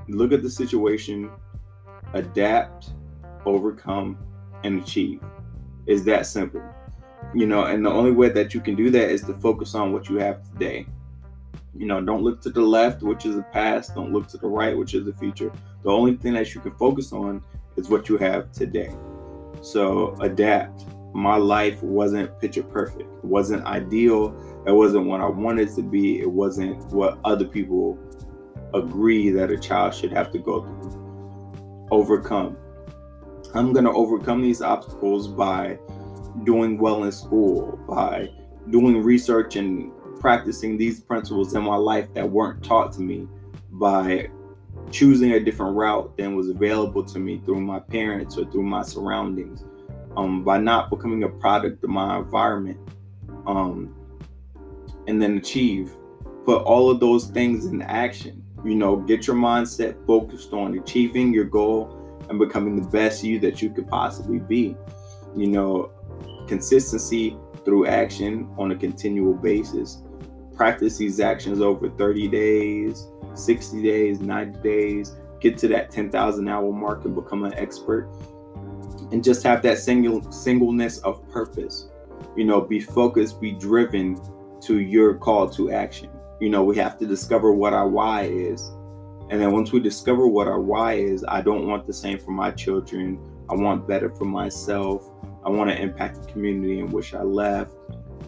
look 0.08 0.32
at 0.32 0.42
the 0.42 0.50
situation, 0.50 1.30
adapt, 2.12 2.90
overcome, 3.44 4.18
and 4.62 4.82
achieve. 4.82 5.20
Is 5.86 6.04
that 6.04 6.26
simple? 6.26 6.62
You 7.34 7.46
know, 7.46 7.64
and 7.64 7.84
the 7.84 7.90
only 7.90 8.12
way 8.12 8.28
that 8.28 8.54
you 8.54 8.60
can 8.60 8.74
do 8.74 8.90
that 8.90 9.10
is 9.10 9.22
to 9.22 9.34
focus 9.34 9.74
on 9.74 9.92
what 9.92 10.08
you 10.08 10.16
have 10.18 10.48
today. 10.52 10.86
You 11.76 11.86
know, 11.86 12.00
don't 12.00 12.22
look 12.22 12.40
to 12.42 12.50
the 12.50 12.60
left, 12.60 13.02
which 13.02 13.26
is 13.26 13.34
the 13.34 13.42
past. 13.42 13.94
Don't 13.94 14.12
look 14.12 14.28
to 14.28 14.38
the 14.38 14.46
right, 14.46 14.76
which 14.76 14.94
is 14.94 15.04
the 15.04 15.12
future. 15.14 15.50
The 15.82 15.90
only 15.90 16.16
thing 16.16 16.34
that 16.34 16.54
you 16.54 16.60
can 16.60 16.72
focus 16.72 17.12
on 17.12 17.42
is 17.76 17.88
what 17.88 18.08
you 18.08 18.16
have 18.18 18.52
today. 18.52 18.94
So 19.60 20.14
adapt. 20.20 20.84
My 21.14 21.36
life 21.36 21.80
wasn't 21.80 22.40
picture 22.40 22.64
perfect. 22.64 23.02
It 23.02 23.24
wasn't 23.24 23.64
ideal. 23.66 24.34
It 24.66 24.72
wasn't 24.72 25.06
what 25.06 25.20
I 25.20 25.28
wanted 25.28 25.72
to 25.76 25.82
be. 25.82 26.20
It 26.20 26.30
wasn't 26.30 26.84
what 26.86 27.18
other 27.24 27.44
people 27.44 27.96
agree 28.74 29.30
that 29.30 29.48
a 29.52 29.56
child 29.56 29.94
should 29.94 30.10
have 30.10 30.32
to 30.32 30.38
go 30.40 30.62
through. 30.62 31.86
Overcome. 31.92 32.56
I'm 33.54 33.72
going 33.72 33.84
to 33.84 33.92
overcome 33.92 34.42
these 34.42 34.60
obstacles 34.60 35.28
by 35.28 35.78
doing 36.42 36.78
well 36.78 37.04
in 37.04 37.12
school, 37.12 37.78
by 37.88 38.28
doing 38.70 39.00
research 39.00 39.54
and 39.54 39.92
practicing 40.18 40.76
these 40.76 40.98
principles 40.98 41.54
in 41.54 41.62
my 41.62 41.76
life 41.76 42.12
that 42.14 42.28
weren't 42.28 42.64
taught 42.64 42.92
to 42.94 43.00
me 43.00 43.28
by 43.70 44.28
choosing 44.90 45.34
a 45.34 45.40
different 45.40 45.76
route 45.76 46.16
than 46.16 46.34
was 46.34 46.48
available 46.48 47.04
to 47.04 47.20
me 47.20 47.40
through 47.44 47.60
my 47.60 47.78
parents 47.78 48.36
or 48.36 48.50
through 48.50 48.64
my 48.64 48.82
surroundings 48.82 49.64
um, 50.16 50.44
by 50.44 50.58
not 50.58 50.90
becoming 50.90 51.24
a 51.24 51.28
product 51.28 51.82
of 51.84 51.90
my 51.90 52.18
environment 52.18 52.78
um, 53.46 53.94
and 55.06 55.20
then 55.20 55.36
achieve. 55.36 55.92
Put 56.44 56.62
all 56.62 56.90
of 56.90 57.00
those 57.00 57.26
things 57.26 57.66
in 57.66 57.82
action. 57.82 58.42
You 58.64 58.74
know 58.74 58.96
get 58.96 59.26
your 59.26 59.36
mindset 59.36 60.06
focused 60.06 60.52
on 60.52 60.78
achieving 60.78 61.34
your 61.34 61.44
goal 61.44 62.18
and 62.28 62.38
becoming 62.38 62.76
the 62.76 62.88
best 62.88 63.22
you 63.22 63.38
that 63.40 63.60
you 63.60 63.70
could 63.70 63.88
possibly 63.88 64.38
be. 64.38 64.76
You 65.36 65.48
know 65.48 65.90
consistency 66.48 67.36
through 67.64 67.86
action 67.86 68.48
on 68.58 68.72
a 68.72 68.76
continual 68.76 69.34
basis. 69.34 70.02
Practice 70.54 70.98
these 70.98 71.18
actions 71.20 71.60
over 71.60 71.90
30 71.90 72.28
days, 72.28 73.08
60 73.34 73.82
days, 73.82 74.20
90 74.20 74.60
days, 74.60 75.16
get 75.40 75.58
to 75.58 75.68
that 75.68 75.90
10,000 75.90 76.48
hour 76.48 76.72
mark 76.72 77.04
and 77.04 77.14
become 77.14 77.44
an 77.44 77.54
expert. 77.54 78.08
And 79.14 79.22
just 79.22 79.44
have 79.44 79.62
that 79.62 79.78
single 79.78 80.28
singleness 80.32 80.98
of 80.98 81.24
purpose. 81.30 81.88
You 82.36 82.44
know, 82.44 82.60
be 82.60 82.80
focused, 82.80 83.40
be 83.40 83.52
driven 83.52 84.20
to 84.62 84.80
your 84.80 85.14
call 85.14 85.48
to 85.50 85.70
action. 85.70 86.10
You 86.40 86.48
know, 86.48 86.64
we 86.64 86.76
have 86.78 86.98
to 86.98 87.06
discover 87.06 87.52
what 87.52 87.72
our 87.72 87.88
why 87.88 88.24
is. 88.24 88.72
And 89.30 89.40
then 89.40 89.52
once 89.52 89.70
we 89.70 89.78
discover 89.78 90.26
what 90.26 90.48
our 90.48 90.60
why 90.60 90.94
is, 90.94 91.24
I 91.28 91.42
don't 91.42 91.68
want 91.68 91.86
the 91.86 91.92
same 91.92 92.18
for 92.18 92.32
my 92.32 92.50
children. 92.50 93.20
I 93.48 93.54
want 93.54 93.86
better 93.86 94.10
for 94.10 94.24
myself. 94.24 95.08
I 95.46 95.48
want 95.48 95.70
to 95.70 95.80
impact 95.80 96.22
the 96.22 96.32
community 96.32 96.80
in 96.80 96.90
which 96.90 97.14
I 97.14 97.22
left 97.22 97.76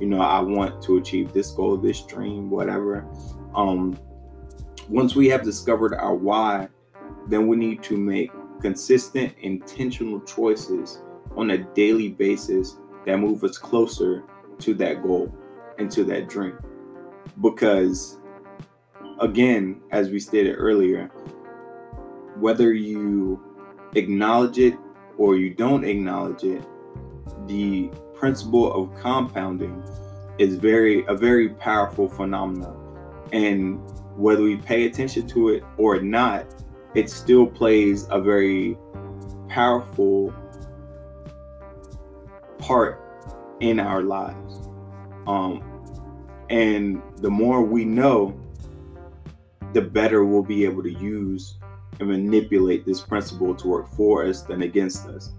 you 0.00 0.06
know 0.06 0.20
i 0.20 0.40
want 0.40 0.82
to 0.82 0.98
achieve 0.98 1.32
this 1.32 1.50
goal 1.52 1.76
this 1.76 2.02
dream 2.02 2.50
whatever 2.50 3.06
um 3.54 3.98
once 4.88 5.16
we 5.16 5.26
have 5.28 5.42
discovered 5.42 5.94
our 5.94 6.14
why 6.14 6.68
then 7.28 7.46
we 7.46 7.56
need 7.56 7.82
to 7.82 7.96
make 7.96 8.30
consistent 8.60 9.34
intentional 9.40 10.20
choices 10.20 11.02
on 11.36 11.50
a 11.50 11.58
daily 11.74 12.08
basis 12.08 12.76
that 13.04 13.18
move 13.18 13.44
us 13.44 13.58
closer 13.58 14.24
to 14.58 14.74
that 14.74 15.02
goal 15.02 15.32
and 15.78 15.90
to 15.90 16.04
that 16.04 16.28
dream. 16.28 16.58
Because 17.42 18.18
again 19.20 19.80
as 19.92 20.10
we 20.10 20.20
stated 20.20 20.52
earlier 20.52 21.06
whether 22.38 22.74
you 22.74 23.42
acknowledge 23.94 24.58
it 24.58 24.76
or 25.16 25.36
you 25.36 25.48
don't 25.48 25.84
acknowledge 25.84 26.44
it 26.44 26.62
the 27.46 27.90
principle 28.14 28.72
of 28.72 28.94
compounding 29.00 29.82
is 30.38 30.56
very 30.56 31.04
a 31.06 31.14
very 31.14 31.50
powerful 31.50 32.08
phenomenon. 32.08 32.76
And 33.32 33.80
whether 34.16 34.42
we 34.42 34.56
pay 34.56 34.86
attention 34.86 35.26
to 35.28 35.50
it 35.50 35.64
or 35.76 36.00
not 36.00 36.46
it 36.96 37.10
still 37.10 37.46
plays 37.46 38.06
a 38.10 38.20
very 38.20 38.76
powerful 39.48 40.32
part 42.58 43.00
in 43.60 43.78
our 43.78 44.02
lives 44.02 44.68
um, 45.26 45.62
and 46.50 47.02
the 47.18 47.30
more 47.30 47.62
we 47.62 47.84
know 47.84 48.38
the 49.72 49.80
better 49.80 50.24
we'll 50.24 50.42
be 50.42 50.64
able 50.64 50.82
to 50.82 50.92
use 50.92 51.58
and 52.00 52.08
manipulate 52.08 52.84
this 52.84 53.00
principle 53.00 53.54
to 53.54 53.68
work 53.68 53.88
for 53.94 54.24
us 54.24 54.42
than 54.42 54.62
against 54.62 55.06
us 55.06 55.32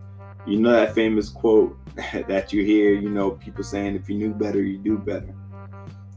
you 0.46 0.60
know 0.60 0.72
that 0.72 0.96
famous 0.96 1.30
quote 1.30 1.78
that 2.28 2.54
you 2.54 2.64
hear, 2.64 2.94
you 2.94 3.10
know, 3.10 3.32
people 3.32 3.64
saying 3.64 3.96
if 3.96 4.10
you 4.10 4.18
knew 4.18 4.34
better, 4.34 4.62
you 4.62 4.78
do 4.78 4.98
better. 4.98 5.34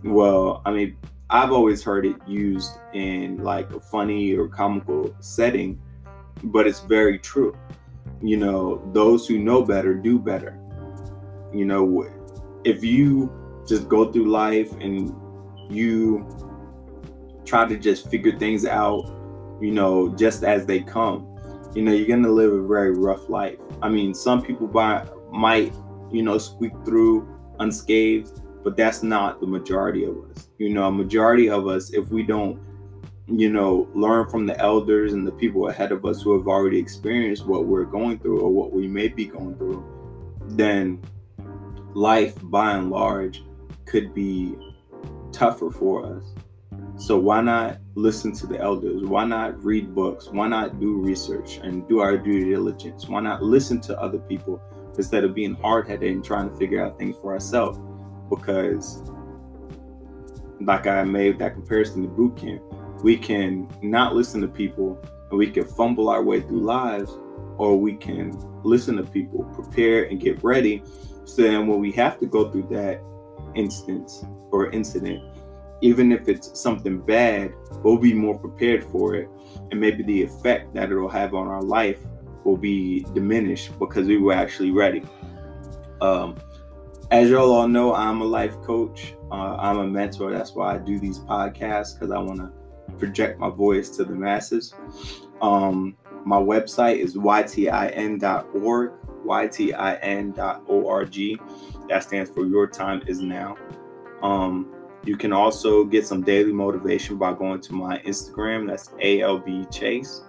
Well, 0.05 0.63
I 0.65 0.73
mean, 0.73 0.97
I've 1.31 1.53
always 1.53 1.83
heard 1.83 2.05
it 2.05 2.17
used 2.27 2.73
in 2.93 3.43
like 3.43 3.73
a 3.73 3.81
funny 3.81 4.35
or 4.35 4.49
comical 4.49 5.15
setting, 5.21 5.81
but 6.45 6.67
it's 6.67 6.81
very 6.81 7.19
true. 7.19 7.57
You 8.21 8.37
know, 8.37 8.91
those 8.93 9.27
who 9.27 9.39
know 9.39 9.65
better 9.65 9.95
do 9.95 10.19
better. 10.19 10.59
You 11.55 11.65
know, 11.65 12.07
if 12.65 12.85
you 12.85 13.33
just 13.67 13.89
go 13.89 14.11
through 14.13 14.29
life 14.31 14.73
and 14.81 15.15
you 15.71 16.27
try 17.45 17.67
to 17.67 17.77
just 17.77 18.11
figure 18.11 18.37
things 18.39 18.67
out 18.67 19.21
you 19.61 19.71
know, 19.71 20.09
just 20.09 20.43
as 20.43 20.67
they 20.67 20.81
come. 20.81 21.27
You 21.75 21.83
know, 21.83 21.93
you're 21.93 22.09
gonna 22.09 22.33
live 22.33 22.53
a 22.53 22.67
very 22.67 22.93
rough 22.93 23.29
life. 23.29 23.59
I 23.83 23.89
mean, 23.89 24.15
some 24.15 24.43
people 24.43 24.67
might, 25.31 25.73
you 26.11 26.23
know, 26.23 26.39
squeak 26.39 26.73
through 26.85 27.29
unscathed, 27.61 28.40
but 28.63 28.77
that's 28.77 29.03
not 29.03 29.41
the 29.41 29.47
majority 29.47 30.05
of 30.05 30.17
us. 30.31 30.49
You 30.59 30.71
know, 30.71 30.89
a 30.89 30.93
majority 30.93 31.49
of 31.49 31.67
us, 31.67 31.91
if 31.91 32.09
we 32.11 32.23
don't, 32.23 32.61
you 33.27 33.51
know, 33.51 33.89
learn 33.95 34.29
from 34.29 34.47
the 34.47 34.59
elders 34.59 35.13
and 35.13 35.27
the 35.27 35.33
people 35.33 35.69
ahead 35.69 35.93
of 35.93 36.05
us 36.05 36.21
who 36.21 36.37
have 36.37 36.49
already 36.49 36.79
experienced 36.79 37.47
what 37.47 37.67
we're 37.67 37.85
going 37.85 38.19
through 38.19 38.41
or 38.41 38.51
what 38.51 38.73
we 38.73 38.87
may 38.89 39.09
be 39.09 39.25
going 39.25 39.57
through, 39.57 39.85
then 40.49 41.01
life 41.95 42.35
by 42.45 42.73
and 42.73 42.91
large 42.91 43.43
could 43.87 44.13
be 44.15 44.57
tougher 45.33 45.71
for 45.71 46.05
us. 46.05 46.35
So 46.97 47.19
why 47.19 47.41
not 47.41 47.79
listen 47.95 48.33
to 48.33 48.47
the 48.47 48.61
elders? 48.61 49.05
Why 49.05 49.25
not 49.25 49.65
read 49.65 49.95
books? 49.95 50.29
Why 50.29 50.49
not 50.49 50.79
do 50.79 50.99
research 50.99 51.59
and 51.63 51.89
do 51.89 52.01
our 52.01 52.19
due 52.19 52.45
diligence? 52.51 53.09
Why 53.09 53.21
not 53.21 53.43
listen 53.43 53.81
to 53.83 53.99
other 53.99 54.19
people 54.19 54.61
instead 54.97 55.25
of 55.25 55.35
being 55.35 55.55
hard-headed 55.55 56.11
and 56.11 56.23
trying 56.23 56.51
to 56.51 56.57
figure 56.57 56.85
out 56.85 56.99
things 56.99 57.17
for 57.23 57.33
ourselves? 57.33 57.79
Because 58.31 59.03
like 60.61 60.87
I 60.87 61.05
made 61.05 61.39
that 61.41 61.55
comparison 61.55 62.03
to 62.03 62.09
boot 62.09 62.37
camp, 62.37 62.63
we 63.03 63.17
can 63.17 63.69
not 63.83 64.15
listen 64.15 64.41
to 64.43 64.49
people 64.49 64.99
and 65.31 65.39
we 65.39 65.51
can 65.51 65.65
fumble 65.65 66.09
our 66.09 66.23
way 66.23 66.41
through 66.41 66.61
lives, 66.61 67.11
or 67.57 67.79
we 67.79 67.95
can 67.95 68.33
listen 68.63 68.97
to 68.97 69.03
people, 69.03 69.45
prepare 69.55 70.05
and 70.05 70.21
get 70.21 70.43
ready. 70.43 70.83
So 71.25 71.43
then 71.43 71.67
when 71.67 71.79
we 71.79 71.93
have 71.93 72.19
to 72.21 72.27
go 72.27 72.51
through 72.51 72.69
that 72.71 73.01
instance 73.55 74.25
or 74.51 74.71
incident, 74.71 75.23
even 75.83 76.13
if 76.13 76.29
it's 76.29 76.59
something 76.61 77.01
bad, 77.01 77.53
we'll 77.83 77.97
be 77.97 78.13
more 78.13 78.39
prepared 78.39 78.85
for 78.85 79.15
it. 79.15 79.29
And 79.71 79.81
maybe 79.81 80.03
the 80.03 80.23
effect 80.23 80.75
that 80.75 80.91
it'll 80.91 81.09
have 81.09 81.35
on 81.35 81.47
our 81.49 81.63
life 81.63 81.99
will 82.45 82.57
be 82.57 83.07
diminished 83.15 83.79
because 83.79 84.07
we 84.07 84.19
were 84.19 84.33
actually 84.33 84.73
ready. 84.73 85.03
Um, 86.01 86.37
as 87.11 87.29
y'all 87.29 87.53
all 87.53 87.69
know, 87.69 87.95
I'm 87.95 88.21
a 88.21 88.25
life 88.25 88.61
coach. 88.63 89.15
Uh, 89.31 89.57
I'm 89.59 89.79
a 89.79 89.87
mentor. 89.87 90.31
That's 90.33 90.53
why 90.55 90.75
I 90.75 90.79
do 90.79 90.99
these 91.01 91.19
podcasts 91.19 91.95
because 91.95 92.11
I 92.11 92.19
want 92.19 92.39
to 92.39 92.51
project 92.99 93.39
my 93.39 93.51
voice 93.51 93.91
to 93.91 94.05
the 94.05 94.15
masses. 94.15 94.75
Um, 95.43 95.97
my 96.25 96.37
website 96.37 96.99
is 96.99 97.17
ytin.org, 97.17 98.93
ytin.org. 99.27 100.29
That 101.89 102.03
stands 102.05 102.31
for 102.31 102.47
Your 102.47 102.67
Time 102.69 103.03
Is 103.07 103.21
Now. 103.21 103.57
Um, 104.23 104.73
you 105.05 105.17
can 105.17 105.33
also 105.33 105.85
get 105.85 106.07
some 106.07 106.23
daily 106.23 106.53
motivation 106.53 107.17
by 107.17 107.33
going 107.33 107.61
to 107.63 107.73
my 107.73 107.99
Instagram. 108.01 108.69
That's 108.69 108.91
ALB 109.03 109.73
Chase. 109.73 110.23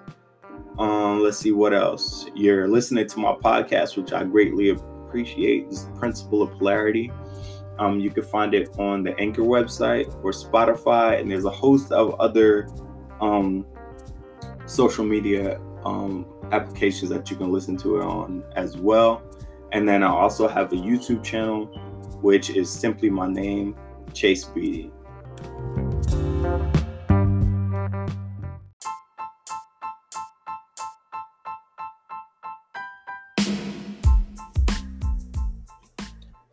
Um, 0.80 1.20
let's 1.20 1.38
see 1.38 1.52
what 1.52 1.74
else. 1.74 2.26
You're 2.34 2.70
listening 2.70 3.06
to 3.08 3.20
my 3.20 3.34
podcast, 3.34 3.98
which 3.98 4.14
I 4.14 4.24
greatly 4.24 4.70
appreciate. 4.70 4.91
Appreciate 5.12 5.70
this 5.70 5.90
principle 6.00 6.42
of 6.42 6.58
polarity. 6.58 7.12
Um, 7.80 8.00
you 8.00 8.12
can 8.12 8.24
find 8.24 8.54
it 8.54 8.70
on 8.80 9.04
the 9.04 9.14
Anchor 9.20 9.42
website 9.42 10.08
or 10.24 10.32
Spotify, 10.32 11.20
and 11.20 11.30
there's 11.30 11.44
a 11.44 11.50
host 11.50 11.92
of 11.92 12.18
other 12.22 12.70
um, 13.20 13.66
social 14.66 15.04
media 15.04 15.60
um, 15.84 16.26
applications 16.54 17.10
that 17.10 17.30
you 17.30 17.36
can 17.36 17.52
listen 17.52 17.76
to 17.80 17.98
it 17.98 18.06
on 18.06 18.42
as 18.56 18.78
well. 18.78 19.22
And 19.74 19.86
then 19.86 20.02
I 20.02 20.08
also 20.08 20.48
have 20.48 20.72
a 20.72 20.78
YouTube 20.78 21.26
channel, 21.26 21.66
which 22.22 22.50
is 22.50 22.70
simply 22.70 23.10
my 23.10 23.28
name, 23.28 23.76
Chase 24.14 24.46
Beatty. 24.46 24.94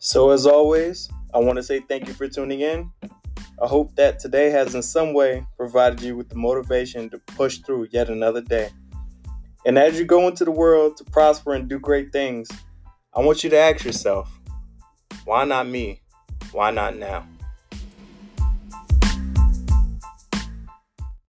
So, 0.09 0.31
as 0.31 0.47
always, 0.47 1.11
I 1.35 1.39
want 1.39 1.57
to 1.57 1.63
say 1.63 1.81
thank 1.81 2.09
you 2.09 2.15
for 2.15 2.27
tuning 2.27 2.63
in. 2.63 2.91
I 3.63 3.67
hope 3.67 3.95
that 3.97 4.19
today 4.19 4.49
has 4.49 4.75
in 4.75 4.81
some 4.81 5.13
way 5.13 5.47
provided 5.59 6.01
you 6.01 6.17
with 6.17 6.31
the 6.31 6.35
motivation 6.35 7.11
to 7.11 7.19
push 7.19 7.59
through 7.59 7.89
yet 7.91 8.09
another 8.09 8.41
day. 8.41 8.71
And 9.67 9.77
as 9.77 9.99
you 9.99 10.07
go 10.07 10.27
into 10.27 10.47
the 10.47 10.51
world 10.51 10.97
to 10.97 11.05
prosper 11.05 11.53
and 11.53 11.69
do 11.69 11.79
great 11.79 12.11
things, 12.11 12.49
I 13.13 13.21
want 13.21 13.45
you 13.45 13.51
to 13.51 13.59
ask 13.59 13.85
yourself 13.85 14.41
why 15.27 15.45
not 15.45 15.69
me? 15.69 16.01
Why 16.53 16.71
not 16.71 16.97
now? 16.97 17.29